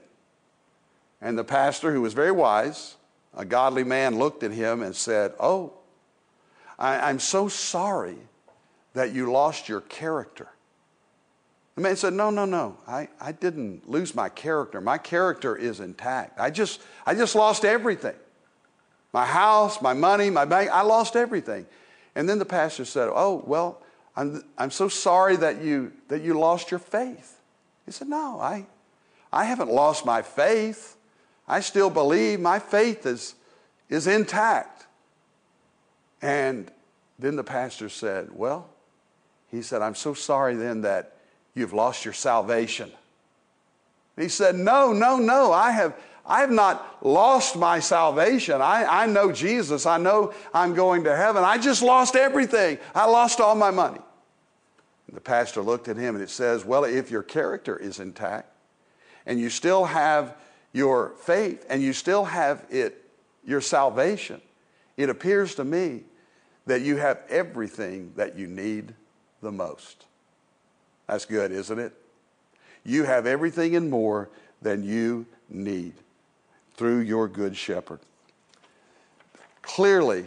And 1.20 1.36
the 1.36 1.44
pastor, 1.44 1.92
who 1.92 2.00
was 2.00 2.14
very 2.14 2.32
wise, 2.32 2.96
a 3.36 3.44
godly 3.44 3.84
man, 3.84 4.18
looked 4.18 4.42
at 4.42 4.52
him 4.52 4.82
and 4.82 4.94
said, 4.94 5.32
Oh, 5.38 5.74
I, 6.78 7.10
am 7.10 7.18
so 7.18 7.48
sorry 7.48 8.16
that 8.94 9.12
you 9.12 9.30
lost 9.30 9.68
your 9.68 9.82
character. 9.82 10.48
The 11.74 11.82
man 11.82 11.96
said, 11.96 12.14
No, 12.14 12.30
no, 12.30 12.44
no. 12.44 12.78
I, 12.88 13.08
I 13.20 13.32
didn't 13.32 13.88
lose 13.88 14.14
my 14.14 14.28
character. 14.28 14.80
My 14.80 14.98
character 14.98 15.54
is 15.54 15.80
intact. 15.80 16.40
I 16.40 16.50
just, 16.50 16.80
I 17.06 17.14
just 17.14 17.34
lost 17.34 17.64
everything 17.64 18.16
my 19.12 19.26
house, 19.26 19.82
my 19.82 19.92
money, 19.92 20.30
my 20.30 20.44
bank. 20.44 20.70
I 20.70 20.82
lost 20.82 21.16
everything. 21.16 21.66
And 22.14 22.28
then 22.28 22.38
the 22.38 22.44
pastor 22.44 22.84
said, 22.84 23.10
Oh, 23.12 23.42
well, 23.46 23.82
I'm, 24.16 24.44
I'm 24.58 24.70
so 24.70 24.88
sorry 24.88 25.36
that 25.36 25.62
you, 25.62 25.92
that 26.08 26.22
you 26.22 26.38
lost 26.38 26.70
your 26.70 26.80
faith. 26.80 27.40
He 27.86 27.92
said, 27.92 28.08
No, 28.08 28.40
I, 28.40 28.66
I 29.32 29.44
haven't 29.44 29.70
lost 29.70 30.04
my 30.04 30.22
faith. 30.22 30.96
I 31.50 31.58
still 31.58 31.90
believe 31.90 32.38
my 32.38 32.60
faith 32.60 33.04
is, 33.06 33.34
is 33.88 34.06
intact. 34.06 34.86
And 36.22 36.70
then 37.18 37.34
the 37.34 37.42
pastor 37.42 37.88
said, 37.88 38.28
Well, 38.32 38.68
he 39.50 39.60
said, 39.60 39.82
I'm 39.82 39.96
so 39.96 40.14
sorry 40.14 40.54
then 40.54 40.82
that 40.82 41.16
you've 41.54 41.72
lost 41.72 42.04
your 42.04 42.14
salvation. 42.14 42.92
He 44.16 44.28
said, 44.28 44.54
No, 44.54 44.92
no, 44.92 45.16
no. 45.16 45.52
I 45.52 45.72
have, 45.72 45.96
I 46.24 46.40
have 46.40 46.52
not 46.52 47.04
lost 47.04 47.56
my 47.56 47.80
salvation. 47.80 48.62
I, 48.62 49.02
I 49.02 49.06
know 49.06 49.32
Jesus. 49.32 49.86
I 49.86 49.98
know 49.98 50.32
I'm 50.54 50.72
going 50.74 51.02
to 51.02 51.16
heaven. 51.16 51.42
I 51.42 51.58
just 51.58 51.82
lost 51.82 52.14
everything. 52.14 52.78
I 52.94 53.06
lost 53.06 53.40
all 53.40 53.56
my 53.56 53.72
money. 53.72 54.00
And 55.08 55.16
the 55.16 55.20
pastor 55.20 55.62
looked 55.62 55.88
at 55.88 55.96
him 55.96 56.14
and 56.14 56.22
it 56.22 56.30
says, 56.30 56.64
Well, 56.64 56.84
if 56.84 57.10
your 57.10 57.24
character 57.24 57.76
is 57.76 57.98
intact 57.98 58.52
and 59.26 59.40
you 59.40 59.50
still 59.50 59.86
have 59.86 60.36
your 60.72 61.10
faith 61.22 61.64
and 61.68 61.82
you 61.82 61.92
still 61.92 62.24
have 62.24 62.64
it, 62.70 63.04
your 63.44 63.60
salvation, 63.60 64.40
it 64.96 65.08
appears 65.08 65.54
to 65.56 65.64
me 65.64 66.04
that 66.66 66.82
you 66.82 66.96
have 66.96 67.20
everything 67.28 68.12
that 68.16 68.38
you 68.38 68.46
need 68.46 68.94
the 69.42 69.50
most. 69.50 70.06
That's 71.06 71.24
good, 71.24 71.50
isn't 71.50 71.78
it? 71.78 71.92
You 72.84 73.04
have 73.04 73.26
everything 73.26 73.74
and 73.76 73.90
more 73.90 74.28
than 74.62 74.84
you 74.84 75.26
need 75.48 75.94
through 76.74 77.00
your 77.00 77.28
good 77.28 77.56
shepherd. 77.56 78.00
Clearly, 79.62 80.26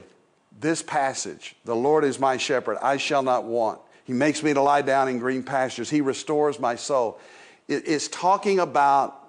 this 0.59 0.83
passage, 0.83 1.55
the 1.65 1.75
Lord 1.75 2.03
is 2.03 2.19
my 2.19 2.37
shepherd, 2.37 2.77
I 2.81 2.97
shall 2.97 3.23
not 3.23 3.45
want. 3.45 3.79
He 4.05 4.13
makes 4.13 4.43
me 4.43 4.53
to 4.53 4.61
lie 4.61 4.81
down 4.81 5.07
in 5.07 5.19
green 5.19 5.43
pastures, 5.43 5.89
He 5.89 6.01
restores 6.01 6.59
my 6.59 6.75
soul. 6.75 7.19
It 7.67 7.85
is 7.85 8.07
talking 8.09 8.59
about 8.59 9.22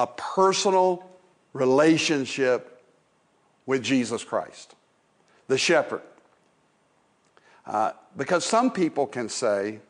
a 0.00 0.06
personal 0.06 1.06
relationship 1.52 2.82
with 3.66 3.82
Jesus 3.82 4.24
Christ, 4.24 4.74
the 5.46 5.58
shepherd. 5.58 6.00
Uh, 7.66 7.92
because 8.16 8.46
some 8.46 8.70
people 8.70 9.06
can 9.06 9.28
say, 9.28 9.80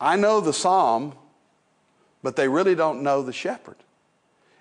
I 0.00 0.16
know 0.16 0.40
the 0.40 0.52
psalm, 0.52 1.14
but 2.24 2.34
they 2.34 2.48
really 2.48 2.74
don't 2.74 3.04
know 3.04 3.22
the 3.22 3.32
shepherd. 3.32 3.76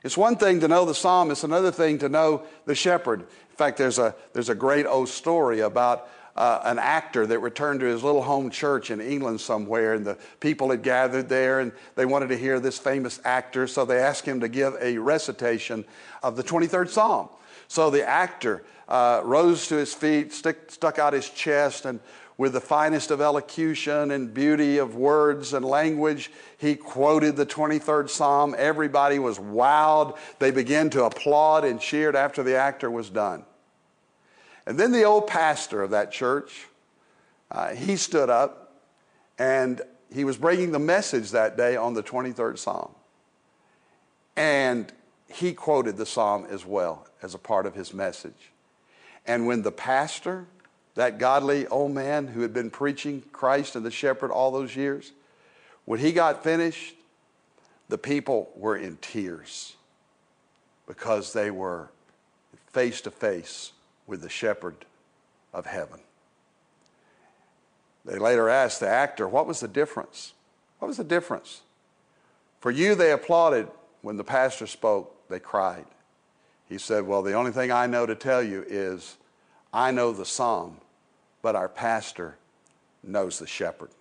It's 0.03 0.15
one 0.15 0.35
thing 0.35 0.59
to 0.59 0.67
know 0.67 0.85
the 0.85 0.93
psalm, 0.93 1.31
it's 1.31 1.43
another 1.43 1.71
thing 1.71 1.97
to 1.97 2.09
know 2.09 2.43
the 2.65 2.75
shepherd. 2.75 3.21
In 3.21 3.55
fact, 3.55 3.79
there's 3.79 3.97
a, 3.97 4.13
there's 4.33 4.49
a 4.49 4.55
great 4.55 4.85
old 4.85 5.09
story 5.09 5.61
about 5.61 6.07
uh, 6.35 6.61
an 6.63 6.79
actor 6.79 7.25
that 7.27 7.39
returned 7.39 7.79
to 7.81 7.85
his 7.85 8.03
little 8.03 8.21
home 8.21 8.49
church 8.49 8.91
in 8.91 9.01
England 9.01 9.41
somewhere, 9.41 9.93
and 9.93 10.05
the 10.05 10.17
people 10.39 10.69
had 10.69 10.83
gathered 10.83 11.29
there 11.29 11.59
and 11.59 11.71
they 11.95 12.05
wanted 12.05 12.29
to 12.29 12.37
hear 12.37 12.59
this 12.59 12.77
famous 12.77 13.19
actor, 13.25 13.67
so 13.67 13.85
they 13.85 13.99
asked 13.99 14.25
him 14.25 14.39
to 14.39 14.47
give 14.47 14.75
a 14.81 14.97
recitation 14.97 15.85
of 16.23 16.35
the 16.35 16.43
23rd 16.43 16.89
Psalm. 16.89 17.29
So 17.67 17.89
the 17.89 18.07
actor 18.07 18.63
uh, 18.87 19.21
rose 19.23 19.67
to 19.67 19.75
his 19.75 19.93
feet, 19.93 20.33
stick, 20.33 20.71
stuck 20.71 20.99
out 20.99 21.13
his 21.13 21.29
chest, 21.29 21.85
and 21.85 21.99
with 22.37 22.53
the 22.53 22.61
finest 22.61 23.11
of 23.11 23.21
elocution 23.21 24.11
and 24.11 24.33
beauty 24.33 24.79
of 24.79 24.95
words 24.95 25.53
and 25.53 25.63
language, 25.63 26.31
he 26.57 26.75
quoted 26.75 27.35
the 27.35 27.45
23rd 27.45 28.09
Psalm. 28.09 28.55
Everybody 28.57 29.19
was 29.19 29.37
wowed. 29.37 30.17
They 30.39 30.49
began 30.49 30.89
to 30.89 31.03
applaud 31.03 31.65
and 31.65 31.79
cheered 31.79 32.15
after 32.15 32.41
the 32.41 32.55
actor 32.55 32.89
was 32.89 33.11
done. 33.11 33.45
And 34.65 34.79
then 34.79 34.91
the 34.91 35.03
old 35.03 35.27
pastor 35.27 35.81
of 35.81 35.91
that 35.91 36.11
church, 36.11 36.67
uh, 37.49 37.73
he 37.73 37.95
stood 37.95 38.29
up 38.29 38.73
and 39.39 39.81
he 40.13 40.23
was 40.23 40.37
bringing 40.37 40.71
the 40.71 40.79
message 40.79 41.31
that 41.31 41.57
day 41.57 41.75
on 41.75 41.93
the 41.93 42.03
23rd 42.03 42.57
Psalm. 42.57 42.91
And 44.35 44.91
he 45.27 45.53
quoted 45.53 45.97
the 45.97 46.05
psalm 46.05 46.45
as 46.49 46.65
well 46.65 47.07
as 47.21 47.33
a 47.33 47.37
part 47.37 47.65
of 47.65 47.73
his 47.73 47.93
message. 47.93 48.51
And 49.25 49.47
when 49.47 49.61
the 49.61 49.71
pastor, 49.71 50.45
that 50.95 51.17
godly 51.17 51.67
old 51.67 51.91
man 51.91 52.27
who 52.27 52.41
had 52.41 52.53
been 52.53 52.69
preaching 52.69 53.23
Christ 53.31 53.75
and 53.75 53.85
the 53.85 53.91
shepherd 53.91 54.31
all 54.31 54.51
those 54.51 54.75
years, 54.75 55.11
when 55.85 55.99
he 55.99 56.11
got 56.11 56.43
finished, 56.43 56.95
the 57.89 57.97
people 57.97 58.51
were 58.55 58.75
in 58.75 58.97
tears 58.97 59.75
because 60.87 61.33
they 61.33 61.51
were 61.51 61.89
face 62.67 63.01
to 63.01 63.11
face 63.11 63.71
with 64.07 64.21
the 64.21 64.29
shepherd 64.29 64.85
of 65.53 65.65
heaven. 65.65 65.99
They 68.05 68.17
later 68.17 68.49
asked 68.49 68.79
the 68.79 68.87
actor, 68.87 69.27
What 69.27 69.47
was 69.47 69.59
the 69.59 69.67
difference? 69.67 70.33
What 70.79 70.87
was 70.87 70.97
the 70.97 71.03
difference? 71.03 71.61
For 72.59 72.71
you, 72.71 72.95
they 72.95 73.11
applauded. 73.11 73.67
When 74.01 74.17
the 74.17 74.23
pastor 74.23 74.65
spoke, 74.65 75.15
they 75.29 75.39
cried. 75.39 75.85
He 76.67 76.77
said, 76.77 77.05
Well, 77.05 77.21
the 77.21 77.33
only 77.33 77.51
thing 77.51 77.71
I 77.71 77.85
know 77.85 78.05
to 78.05 78.15
tell 78.15 78.41
you 78.41 78.65
is 78.67 79.17
I 79.73 79.91
know 79.91 80.11
the 80.11 80.25
psalm, 80.25 80.77
but 81.41 81.55
our 81.55 81.69
pastor 81.69 82.37
knows 83.03 83.39
the 83.39 83.47
shepherd. 83.47 83.91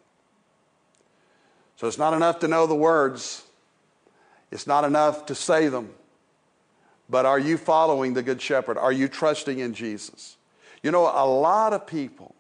So 1.77 1.87
it's 1.87 1.99
not 1.99 2.15
enough 2.15 2.39
to 2.41 2.49
know 2.49 2.67
the 2.67 2.75
words, 2.75 3.45
it's 4.51 4.67
not 4.67 4.85
enough 4.85 5.27
to 5.27 5.35
say 5.35 5.69
them. 5.69 5.91
But 7.11 7.27
are 7.27 7.39
you 7.39 7.57
following 7.57 8.15
the 8.15 8.23
Good 8.23 8.41
Shepherd? 8.41 8.79
Are 8.79 8.93
you 8.93 9.09
trusting 9.09 9.59
in 9.59 9.75
Jesus? 9.75 10.37
You 10.83 10.93
know, 10.93 11.03
a 11.03 11.27
lot 11.27 11.73
of 11.73 11.87
people 11.87 12.35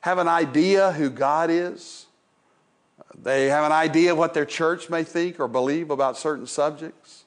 have 0.00 0.18
an 0.18 0.28
idea 0.28 0.92
who 0.92 1.08
God 1.08 1.50
is. 1.50 2.06
They 3.16 3.46
have 3.46 3.64
an 3.64 3.72
idea 3.72 4.12
of 4.12 4.18
what 4.18 4.34
their 4.34 4.44
church 4.44 4.90
may 4.90 5.04
think 5.04 5.40
or 5.40 5.48
believe 5.48 5.90
about 5.90 6.18
certain 6.18 6.46
subjects. 6.46 7.24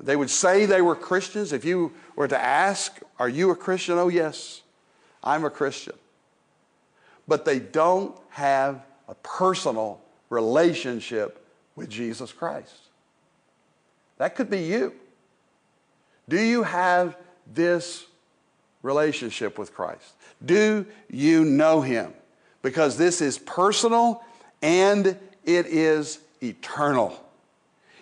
They 0.00 0.16
would 0.16 0.30
say 0.30 0.66
they 0.66 0.80
were 0.80 0.96
Christians. 0.96 1.52
If 1.52 1.64
you 1.64 1.92
were 2.16 2.28
to 2.28 2.40
ask, 2.40 2.98
Are 3.18 3.28
you 3.28 3.50
a 3.50 3.56
Christian? 3.56 3.98
Oh, 3.98 4.08
yes, 4.08 4.62
I'm 5.22 5.44
a 5.44 5.50
Christian. 5.50 5.94
But 7.28 7.44
they 7.44 7.58
don't 7.58 8.16
have 8.30 8.82
a 9.06 9.14
personal 9.16 10.00
relationship 10.30 11.46
with 11.76 11.90
Jesus 11.90 12.32
Christ. 12.32 12.74
That 14.18 14.34
could 14.34 14.50
be 14.50 14.62
you. 14.62 14.94
Do 16.28 16.40
you 16.40 16.62
have 16.62 17.16
this 17.52 18.06
relationship 18.82 19.58
with 19.58 19.74
Christ? 19.74 20.14
Do 20.44 20.86
you 21.10 21.44
know 21.44 21.80
Him? 21.80 22.12
Because 22.62 22.96
this 22.96 23.20
is 23.20 23.38
personal 23.38 24.22
and 24.62 25.18
it 25.44 25.66
is 25.66 26.20
eternal. 26.42 27.20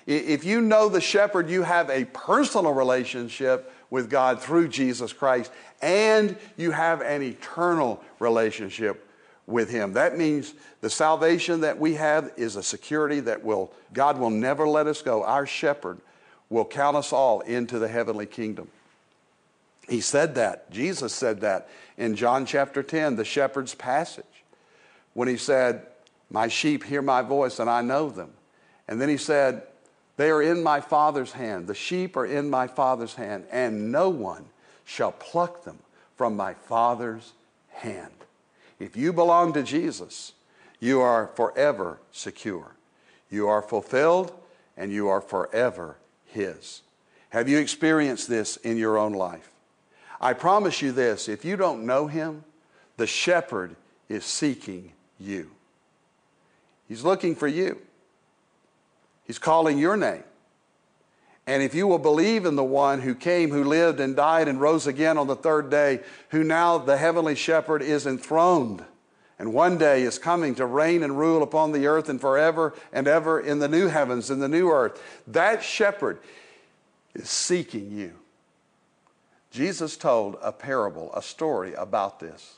If 0.07 0.45
you 0.45 0.61
know 0.61 0.89
the 0.89 1.01
shepherd, 1.01 1.49
you 1.49 1.63
have 1.63 1.89
a 1.89 2.05
personal 2.07 2.73
relationship 2.73 3.73
with 3.91 4.11
God 4.11 4.41
through 4.41 4.69
Jesus 4.69 5.13
Christ, 5.13 5.53
and 5.81 6.37
you 6.57 6.71
have 6.71 7.03
an 7.03 7.23
eternal 7.23 8.03
relationship 8.19 9.09
with 9.47 9.71
Him. 9.71 9.93
That 9.93 10.17
means 10.17 10.55
the 10.81 10.91
salvation 10.91 11.61
that 11.61 11.79
we 11.79 11.95
have 11.95 12.33
is 12.37 12.57
a 12.57 12.63
security 12.63 13.21
that 13.21 13.45
will, 13.45 13.73
God 13.93 14.19
will 14.19 14.31
never 14.31 14.67
let 14.67 14.87
us 14.87 15.03
go. 15.03 15.23
Our 15.23 15.47
shepherd 15.47 15.99
will 16.53 16.67
count 16.67 16.97
us 16.97 17.13
all 17.15 17.41
into 17.41 17.79
the 17.79 17.89
heavenly 17.89 18.27
kingdom. 18.27 18.69
He 19.89 20.03
said 20.03 20.35
that. 20.35 20.71
Jesus 20.71 21.13
said 21.15 21.41
that 21.41 21.69
in 21.97 22.15
John 22.15 22.45
chapter 22.45 22.83
10, 22.83 23.17
the 23.17 23.25
shepherd's 23.25 23.75
passage, 23.75 24.25
when 25.15 25.29
he 25.29 25.39
said, 25.39 25.87
My 26.31 26.49
sheep 26.49 26.85
hear 26.85 27.01
my 27.01 27.23
voice 27.23 27.59
and 27.59 27.71
I 27.71 27.81
know 27.81 28.11
them. 28.11 28.33
And 28.87 29.01
then 29.01 29.09
he 29.09 29.17
said, 29.17 29.63
They 30.19 30.31
are 30.31 30.43
in 30.43 30.63
my 30.63 30.81
Father's 30.81 31.33
hand. 31.33 31.67
The 31.67 31.75
sheep 31.75 32.17
are 32.19 32.27
in 32.27 32.51
my 32.51 32.67
Father's 32.67 33.15
hand, 33.15 33.47
and 33.51 33.91
no 33.91 34.11
one 34.11 34.45
shall 34.85 35.13
pluck 35.13 35.65
them 35.65 35.79
from 36.17 36.37
my 36.37 36.53
Father's 36.53 37.33
hand. 37.71 38.13
If 38.79 38.95
you 38.95 39.15
belong 39.15 39.55
to 39.55 39.63
Jesus, 39.63 40.33
you 40.81 41.01
are 41.01 41.29
forever 41.29 41.99
secure. 42.13 42.75
You 43.31 43.49
are 43.49 43.63
fulfilled 43.63 44.33
and 44.77 44.93
you 44.93 45.09
are 45.09 45.21
forever 45.21 45.97
His. 46.33 46.83
Have 47.31 47.49
you 47.49 47.59
experienced 47.59 48.29
this 48.29 48.57
in 48.59 48.77
your 48.77 48.99
own 48.99 49.13
life? 49.13 49.51
I 50.21 50.33
promise 50.35 50.83
you 50.83 50.93
this 50.93 51.29
if 51.29 51.45
you 51.45 51.57
don't 51.57 51.87
know 51.87 52.07
Him, 52.07 52.45
the 52.97 53.07
shepherd 53.07 53.77
is 54.09 54.25
seeking 54.25 54.93
you. 55.19 55.51
He's 56.89 57.05
looking 57.05 57.35
for 57.35 57.49
you, 57.49 57.81
He's 59.27 59.39
calling 59.39 59.79
your 59.79 59.97
name. 59.97 60.25
And 61.47 61.63
if 61.63 61.75
you 61.75 61.89
will 61.89 61.99
believe 61.99 62.45
in 62.45 62.55
the 62.55 62.63
one 62.63 63.01
who 63.01 63.17
came, 63.17 63.51
who 63.51 63.65
lived 63.65 63.99
and 63.99 64.15
died 64.15 64.47
and 64.47 64.61
rose 64.61 64.87
again 64.87 65.19
on 65.19 65.27
the 65.27 65.35
third 65.35 65.71
day, 65.71 66.01
who 66.29 66.45
now 66.45 66.79
the 66.79 66.97
heavenly 66.97 67.35
shepherd 67.35 67.83
is 67.83 68.07
enthroned 68.07 68.85
and 69.43 69.53
one 69.53 69.77
day 69.77 70.05
is 70.05 70.21
coming 70.21 70.55
to 70.55 70.65
reign 70.65 71.03
and 71.03 71.19
rule 71.19 71.43
upon 71.43 71.73
the 71.73 71.89
earth 71.89 72.09
and 72.09 72.21
forever 72.21 72.75
and 72.93 73.09
ever 73.09 73.41
in 73.41 73.59
the 73.59 73.67
new 73.67 73.89
heavens 73.89 74.31
and 74.31 74.41
the 74.41 74.49
new 74.49 74.71
earth, 74.71 75.03
that 75.27 75.65
shepherd 75.65 76.21
is 77.13 77.29
seeking 77.29 77.91
you. 77.91 78.13
Jesus 79.51 79.97
told 79.97 80.37
a 80.43 80.53
parable, 80.53 81.13
a 81.13 81.21
story 81.21 81.75
about 81.75 82.21
this 82.21 82.55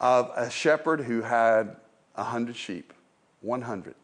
of 0.00 0.32
a 0.34 0.50
shepherd 0.50 1.02
who 1.02 1.22
had 1.22 1.76
a 2.16 2.24
hundred 2.24 2.56
sheep, 2.56 2.92
100. 3.42 3.94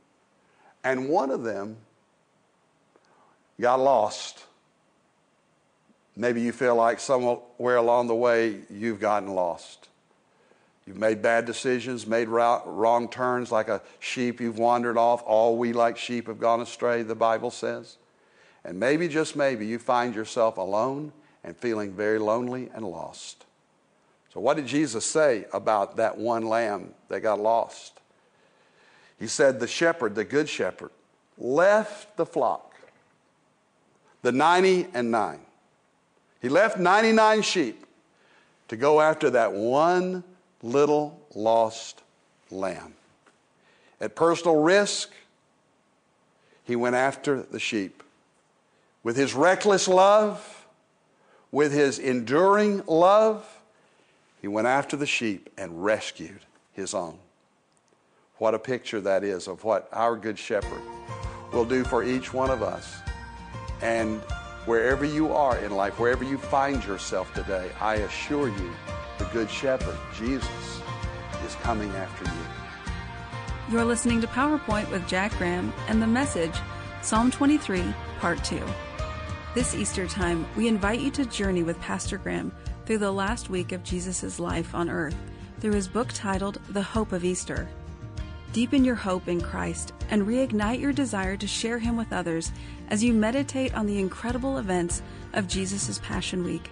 And 0.85 1.09
one 1.09 1.33
of 1.33 1.43
them 1.43 1.79
got 3.61 3.81
lost. 3.81 4.45
Maybe 6.15 6.43
you 6.43 6.53
feel 6.53 6.77
like 6.77 7.01
somewhere 7.01 7.77
along 7.77 8.07
the 8.07 8.15
way 8.15 8.61
you've 8.71 9.01
gotten 9.01 9.35
lost. 9.35 9.89
You've 10.87 10.99
made 10.99 11.23
bad 11.23 11.45
decisions, 11.45 12.07
made 12.07 12.29
wrong 12.29 13.09
turns 13.09 13.53
like 13.53 13.69
a 13.69 13.83
sheep, 14.01 14.41
you've 14.41 14.59
wandered 14.59 14.97
off. 14.97 15.23
All 15.25 15.57
we 15.57 15.73
like 15.73 15.97
sheep 15.97 16.27
have 16.27 16.41
gone 16.41 16.61
astray, 16.61 17.03
the 17.03 17.15
Bible 17.15 17.51
says. 17.51 17.99
And 18.65 18.79
maybe, 18.81 19.09
just 19.09 19.37
maybe, 19.37 19.67
you 19.67 19.79
find 19.79 20.15
yourself 20.15 20.57
alone 20.57 21.13
and 21.45 21.57
feeling 21.57 21.93
very 21.93 22.19
lonely 22.19 22.69
and 22.75 22.85
lost. 22.85 23.45
So, 24.33 24.41
what 24.41 24.57
did 24.57 24.67
Jesus 24.67 25.05
say 25.05 25.47
about 25.53 25.97
that 25.97 26.17
one 26.17 26.47
lamb 26.47 26.95
that 27.09 27.21
got 27.21 27.39
lost? 27.39 28.01
He 29.19 29.27
said, 29.27 29.61
The 29.61 29.69
shepherd, 29.69 30.15
the 30.15 30.25
good 30.25 30.49
shepherd, 30.49 30.91
left 31.39 32.17
the 32.17 32.27
flock 32.27 32.73
the 34.23 34.33
90 34.33 34.87
and 34.95 35.11
9. 35.11 35.39
He 36.41 36.49
left 36.49 36.79
99 36.79 37.43
sheep 37.43 37.85
to 38.69 38.77
go 38.77 39.01
after 39.01 39.31
that 39.31 39.53
one 39.53 40.25
little 40.63 41.21
lost 41.35 42.03
lamb. 42.51 42.95
At 44.01 44.15
personal 44.15 44.61
risk, 44.63 45.11
he 46.65 46.77
went 46.77 46.97
after 46.97 47.43
the 47.43 47.61
sheep. 47.61 48.03
With 49.03 49.17
his 49.17 49.35
reckless 49.35 49.89
love, 49.89 50.67
with 51.51 51.73
his 51.73 51.99
enduring 51.99 52.83
love, 52.87 53.47
he 54.41 54.49
went 54.49 54.67
after 54.67 54.97
the 54.97 55.07
sheep 55.07 55.51
and 55.57 55.85
rescued 55.85 56.41
his 56.73 56.95
own. 56.95 57.19
What 58.39 58.55
a 58.55 58.59
picture 58.59 59.01
that 59.01 59.23
is 59.23 59.47
of 59.47 59.63
what 59.63 59.89
our 59.93 60.17
Good 60.17 60.39
Shepherd 60.39 60.83
will 61.53 61.65
do 61.65 61.85
for 61.85 62.03
each 62.03 62.33
one 62.33 62.51
of 62.51 62.63
us. 62.63 62.97
And 63.83 64.21
wherever 64.65 65.05
you 65.05 65.33
are 65.33 65.59
in 65.59 65.73
life, 65.73 65.99
wherever 65.99 66.25
you 66.25 66.39
find 66.39 66.85
yourself 66.85 67.33
today, 67.35 67.71
I 67.81 67.97
assure 67.97 68.49
you, 68.49 68.73
Good 69.33 69.51
Shepherd, 69.51 69.97
Jesus, 70.15 70.81
is 71.47 71.55
coming 71.63 71.91
after 71.93 72.25
you. 72.25 72.41
You're 73.71 73.85
listening 73.85 74.21
to 74.21 74.27
PowerPoint 74.27 74.91
with 74.91 75.09
Jack 75.09 75.37
Graham 75.39 75.73
and 75.89 76.03
the 76.03 76.07
message, 76.07 76.55
Psalm 77.01 77.31
23, 77.31 77.83
Part 78.19 78.45
2. 78.45 78.63
This 79.55 79.75
Easter 79.75 80.07
time, 80.07 80.47
we 80.55 80.69
invite 80.69 81.01
you 81.01 81.11
to 81.13 81.25
journey 81.25 81.63
with 81.63 81.81
Pastor 81.81 82.19
Graham 82.19 82.53
through 82.85 82.99
the 82.99 83.11
last 83.11 83.49
week 83.49 83.73
of 83.73 83.83
Jesus' 83.83 84.39
life 84.39 84.75
on 84.75 84.91
earth 84.91 85.17
through 85.61 85.73
his 85.73 85.89
book 85.89 86.09
titled 86.13 86.61
The 86.69 86.83
Hope 86.83 87.13
of 87.13 87.25
Easter. 87.25 87.69
Deepen 88.53 88.85
your 88.85 88.97
hope 88.97 89.29
in 89.29 89.41
Christ 89.41 89.95
and 90.11 90.27
reignite 90.27 90.79
your 90.79 90.93
desire 90.93 91.39
to 91.39 91.47
share 91.47 91.79
Him 91.79 91.97
with 91.97 92.13
others 92.13 92.53
as 92.89 93.03
you 93.03 93.15
meditate 93.15 93.75
on 93.75 93.87
the 93.87 93.99
incredible 93.99 94.59
events 94.59 95.01
of 95.33 95.49
Jesus' 95.49 95.99
Passion 96.01 96.45
Week. 96.45 96.71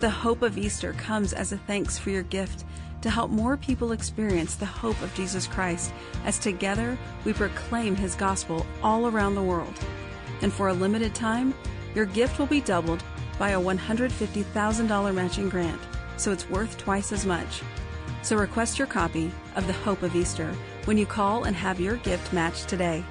The 0.00 0.08
hope 0.08 0.42
of 0.42 0.56
Easter 0.56 0.92
comes 0.92 1.32
as 1.32 1.50
a 1.50 1.58
thanks 1.58 1.98
for 1.98 2.10
your 2.10 2.22
gift 2.22 2.64
to 3.00 3.10
help 3.10 3.32
more 3.32 3.56
people 3.56 3.90
experience 3.90 4.54
the 4.54 4.64
hope 4.64 5.00
of 5.02 5.12
Jesus 5.14 5.48
Christ 5.48 5.92
as 6.24 6.38
together 6.38 6.96
we 7.24 7.32
proclaim 7.32 7.96
His 7.96 8.14
gospel 8.14 8.64
all 8.80 9.08
around 9.08 9.34
the 9.34 9.42
world. 9.42 9.74
And 10.40 10.52
for 10.52 10.68
a 10.68 10.72
limited 10.72 11.16
time, 11.16 11.52
your 11.96 12.04
gift 12.04 12.38
will 12.38 12.46
be 12.46 12.60
doubled 12.60 13.02
by 13.40 13.50
a 13.50 13.60
$150,000 13.60 15.14
matching 15.14 15.48
grant, 15.48 15.80
so 16.16 16.30
it's 16.30 16.48
worth 16.48 16.78
twice 16.78 17.10
as 17.10 17.26
much. 17.26 17.62
So 18.22 18.36
request 18.36 18.78
your 18.78 18.86
copy 18.86 19.32
of 19.56 19.66
The 19.66 19.72
Hope 19.72 20.02
of 20.04 20.14
Easter 20.14 20.54
when 20.84 20.96
you 20.96 21.06
call 21.06 21.44
and 21.44 21.56
have 21.56 21.80
your 21.80 21.96
gift 21.96 22.32
matched 22.32 22.68
today. 22.68 23.04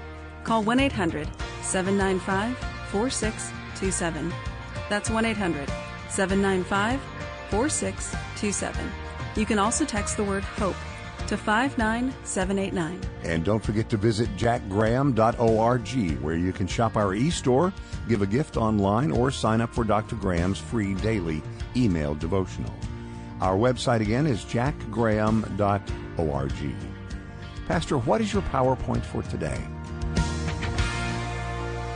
Call 0.46 0.64
1 0.64 0.80
800 0.80 1.28
795 1.64 2.58
4627. 2.92 4.34
That's 4.90 5.10
1 5.10 5.26
800 5.26 5.70
795 6.10 7.00
4627. 7.50 8.92
You 9.36 9.46
can 9.46 9.60
also 9.60 9.86
text 9.86 10.18
the 10.18 10.24
word 10.24 10.44
HOPE 10.44 10.76
to 11.28 11.38
59789. 11.38 13.02
And 13.24 13.44
don't 13.44 13.64
forget 13.64 13.90
to 13.90 13.98
visit 13.98 14.30
jackgraham.org 14.38 16.22
where 16.22 16.36
you 16.36 16.54
can 16.54 16.68
shop 16.68 16.96
our 16.96 17.14
e-store, 17.14 17.74
give 18.08 18.22
a 18.22 18.28
gift 18.28 18.58
online, 18.58 19.12
or 19.12 19.32
sign 19.32 19.62
up 19.62 19.74
for 19.74 19.84
Dr. 19.84 20.16
Graham's 20.16 20.60
free 20.60 20.94
daily 20.96 21.42
email 21.76 22.16
devotional. 22.16 22.74
Our 23.42 23.58
website 23.58 24.02
again 24.02 24.26
is 24.26 24.44
jackgraham.org. 24.46 26.54
Pastor, 27.68 27.98
what 27.98 28.22
is 28.22 28.34
your 28.34 28.42
PowerPoint 28.44 29.04
for 29.04 29.22
today? 29.24 29.62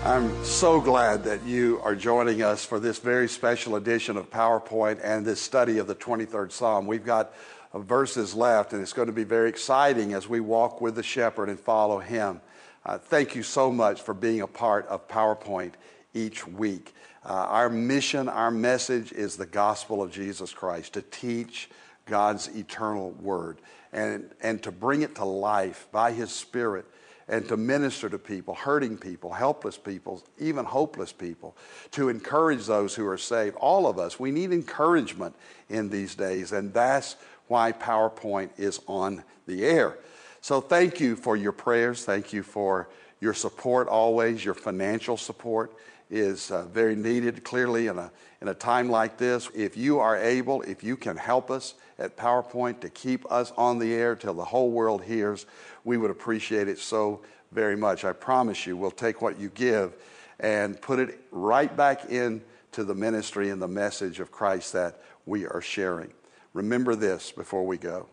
I'm 0.03 0.43
so 0.43 0.81
glad 0.81 1.23
that 1.25 1.45
you 1.45 1.79
are 1.83 1.93
joining 1.93 2.41
us 2.41 2.65
for 2.65 2.79
this 2.79 2.97
very 2.97 3.29
special 3.29 3.75
edition 3.75 4.17
of 4.17 4.31
PowerPoint 4.31 4.99
and 5.03 5.23
this 5.23 5.39
study 5.39 5.77
of 5.77 5.85
the 5.85 5.93
23rd 5.93 6.51
Psalm. 6.51 6.87
We've 6.87 7.05
got 7.05 7.35
uh, 7.71 7.77
verses 7.77 8.33
left, 8.33 8.73
and 8.73 8.81
it's 8.81 8.93
going 8.93 9.09
to 9.09 9.13
be 9.13 9.23
very 9.23 9.47
exciting 9.47 10.13
as 10.13 10.27
we 10.27 10.39
walk 10.39 10.81
with 10.81 10.95
the 10.95 11.03
shepherd 11.03 11.49
and 11.49 11.59
follow 11.59 11.99
him. 11.99 12.41
Uh, 12.83 12.97
thank 12.97 13.35
you 13.35 13.43
so 13.43 13.71
much 13.71 14.01
for 14.01 14.15
being 14.15 14.41
a 14.41 14.47
part 14.47 14.87
of 14.87 15.07
PowerPoint 15.07 15.73
each 16.15 16.47
week. 16.47 16.95
Uh, 17.23 17.33
our 17.33 17.69
mission, 17.69 18.27
our 18.27 18.49
message 18.49 19.11
is 19.11 19.37
the 19.37 19.45
gospel 19.45 20.01
of 20.01 20.11
Jesus 20.11 20.51
Christ 20.51 20.93
to 20.93 21.03
teach 21.03 21.69
God's 22.07 22.47
eternal 22.55 23.11
word 23.11 23.59
and, 23.93 24.31
and 24.41 24.63
to 24.63 24.71
bring 24.71 25.03
it 25.03 25.13
to 25.17 25.25
life 25.25 25.87
by 25.91 26.11
His 26.11 26.31
Spirit 26.31 26.87
and 27.31 27.47
to 27.47 27.55
minister 27.55 28.09
to 28.09 28.19
people, 28.19 28.53
hurting 28.53 28.97
people, 28.97 29.31
helpless 29.31 29.77
people, 29.77 30.21
even 30.37 30.65
hopeless 30.65 31.13
people, 31.13 31.55
to 31.89 32.09
encourage 32.09 32.65
those 32.65 32.93
who 32.93 33.07
are 33.07 33.17
saved. 33.17 33.55
All 33.55 33.87
of 33.87 33.97
us, 33.97 34.19
we 34.19 34.31
need 34.31 34.51
encouragement 34.51 35.33
in 35.69 35.89
these 35.89 36.13
days, 36.13 36.51
and 36.51 36.73
that's 36.73 37.15
why 37.47 37.71
PowerPoint 37.71 38.49
is 38.57 38.81
on 38.85 39.23
the 39.47 39.65
air. 39.65 39.97
So 40.41 40.59
thank 40.59 40.99
you 40.99 41.15
for 41.15 41.37
your 41.37 41.53
prayers. 41.53 42.03
Thank 42.03 42.33
you 42.33 42.43
for 42.43 42.89
your 43.21 43.33
support 43.33 43.87
always, 43.87 44.43
your 44.43 44.55
financial 44.55 45.15
support 45.15 45.73
is 46.11 46.51
uh, 46.51 46.63
very 46.65 46.95
needed 46.95 47.43
clearly 47.43 47.87
in 47.87 47.97
a, 47.97 48.11
in 48.41 48.49
a 48.49 48.53
time 48.53 48.89
like 48.89 49.17
this. 49.17 49.49
If 49.55 49.77
you 49.77 49.99
are 49.99 50.17
able, 50.17 50.61
if 50.63 50.83
you 50.83 50.97
can 50.97 51.15
help 51.15 51.49
us 51.49 51.75
at 51.97 52.17
PowerPoint 52.17 52.81
to 52.81 52.89
keep 52.89 53.31
us 53.31 53.53
on 53.57 53.79
the 53.79 53.93
air 53.93 54.15
till 54.15 54.33
the 54.33 54.43
whole 54.43 54.71
world 54.71 55.03
hears, 55.03 55.45
we 55.83 55.97
would 55.97 56.11
appreciate 56.11 56.67
it 56.67 56.79
so 56.79 57.21
very 57.51 57.75
much. 57.75 58.05
I 58.05 58.13
promise 58.13 58.65
you, 58.65 58.77
we'll 58.77 58.91
take 58.91 59.21
what 59.21 59.39
you 59.39 59.49
give 59.49 59.93
and 60.39 60.81
put 60.81 60.99
it 60.99 61.19
right 61.31 61.75
back 61.75 62.05
into 62.05 62.83
the 62.83 62.95
ministry 62.95 63.49
and 63.49 63.61
the 63.61 63.67
message 63.67 64.19
of 64.19 64.31
Christ 64.31 64.73
that 64.73 65.01
we 65.25 65.45
are 65.45 65.61
sharing. 65.61 66.11
Remember 66.53 66.95
this 66.95 67.31
before 67.31 67.65
we 67.65 67.77
go 67.77 68.07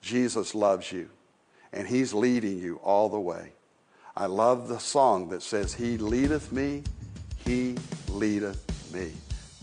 Jesus 0.00 0.54
loves 0.54 0.92
you, 0.92 1.08
and 1.72 1.86
He's 1.86 2.14
leading 2.14 2.58
you 2.58 2.76
all 2.82 3.08
the 3.08 3.20
way. 3.20 3.52
I 4.16 4.26
love 4.26 4.68
the 4.68 4.78
song 4.78 5.28
that 5.30 5.42
says, 5.42 5.74
He 5.74 5.98
leadeth 5.98 6.52
me 6.52 6.84
he 7.46 7.76
leadeth 8.08 8.92
me. 8.92 9.12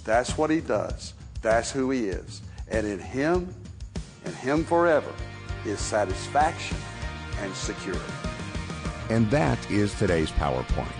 That's 0.05 0.37
what 0.37 0.49
He 0.49 0.61
does. 0.61 1.13
That's 1.41 1.69
who 1.69 1.91
He 1.91 2.07
is. 2.07 2.41
And 2.69 2.87
in 2.87 2.97
Him, 2.97 3.53
and 4.23 4.33
Him 4.35 4.63
forever, 4.63 5.11
is 5.65 5.79
satisfaction 5.79 6.77
and 7.39 7.53
security. 7.55 8.01
And 9.09 9.29
that 9.31 9.59
is 9.69 9.93
today's 9.93 10.31
PowerPoint. 10.31 10.91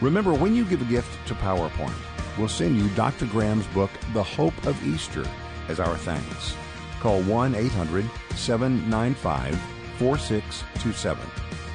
Remember, 0.00 0.34
when 0.34 0.54
you 0.54 0.64
give 0.64 0.82
a 0.82 0.86
gift 0.86 1.26
to 1.28 1.34
PowerPoint, 1.34 1.94
we'll 2.38 2.48
send 2.48 2.76
you 2.76 2.88
Dr. 2.90 3.26
Graham's 3.26 3.66
book, 3.68 3.90
The 4.12 4.22
Hope 4.22 4.66
of 4.66 4.86
Easter, 4.86 5.24
as 5.68 5.80
our 5.80 5.96
thanks. 5.96 6.54
Call 7.00 7.22
1 7.22 7.54
800 7.54 8.04
795 8.34 9.58
4627. 9.98 11.26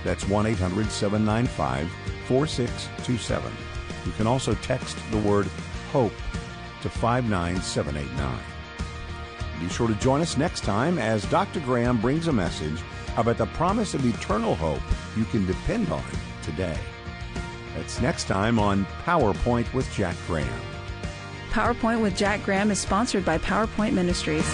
That's 0.04 0.28
1 0.28 0.46
800 0.46 0.92
795 0.92 1.90
4627. 2.28 3.52
You 4.06 4.12
can 4.14 4.28
also 4.28 4.54
text 4.56 4.98
the 5.12 5.18
word 5.20 5.48
HOPE 5.92 6.14
to 6.82 6.90
59789. 6.90 8.40
Be 9.60 9.70
sure 9.70 9.88
to 9.88 9.96
join 9.96 10.22
us 10.22 10.38
next 10.38 10.62
time 10.62 10.98
as 10.98 11.24
Dr. 11.26 11.60
Graham 11.60 12.02
brings 12.02 12.28
a 12.28 12.34
message 12.34 12.82
about 13.18 13.38
the 13.38 13.46
promise 13.48 13.94
of 13.94 14.06
eternal 14.06 14.56
hope 14.56 14.82
you 15.18 15.26
can 15.26 15.46
depend 15.46 15.92
on 15.92 16.04
today. 16.42 16.78
That's 17.76 18.02
next 18.02 18.26
time 18.26 18.60
on 18.60 18.86
PowerPoint 19.06 19.74
with 19.74 19.92
Jack 19.94 20.16
Graham. 20.28 20.62
PowerPoint 21.52 22.02
with 22.02 22.16
Jack 22.16 22.44
Graham 22.44 22.72
is 22.72 22.80
sponsored 22.80 23.26
by 23.26 23.38
PowerPoint 23.38 23.94
Ministries. 23.94 24.46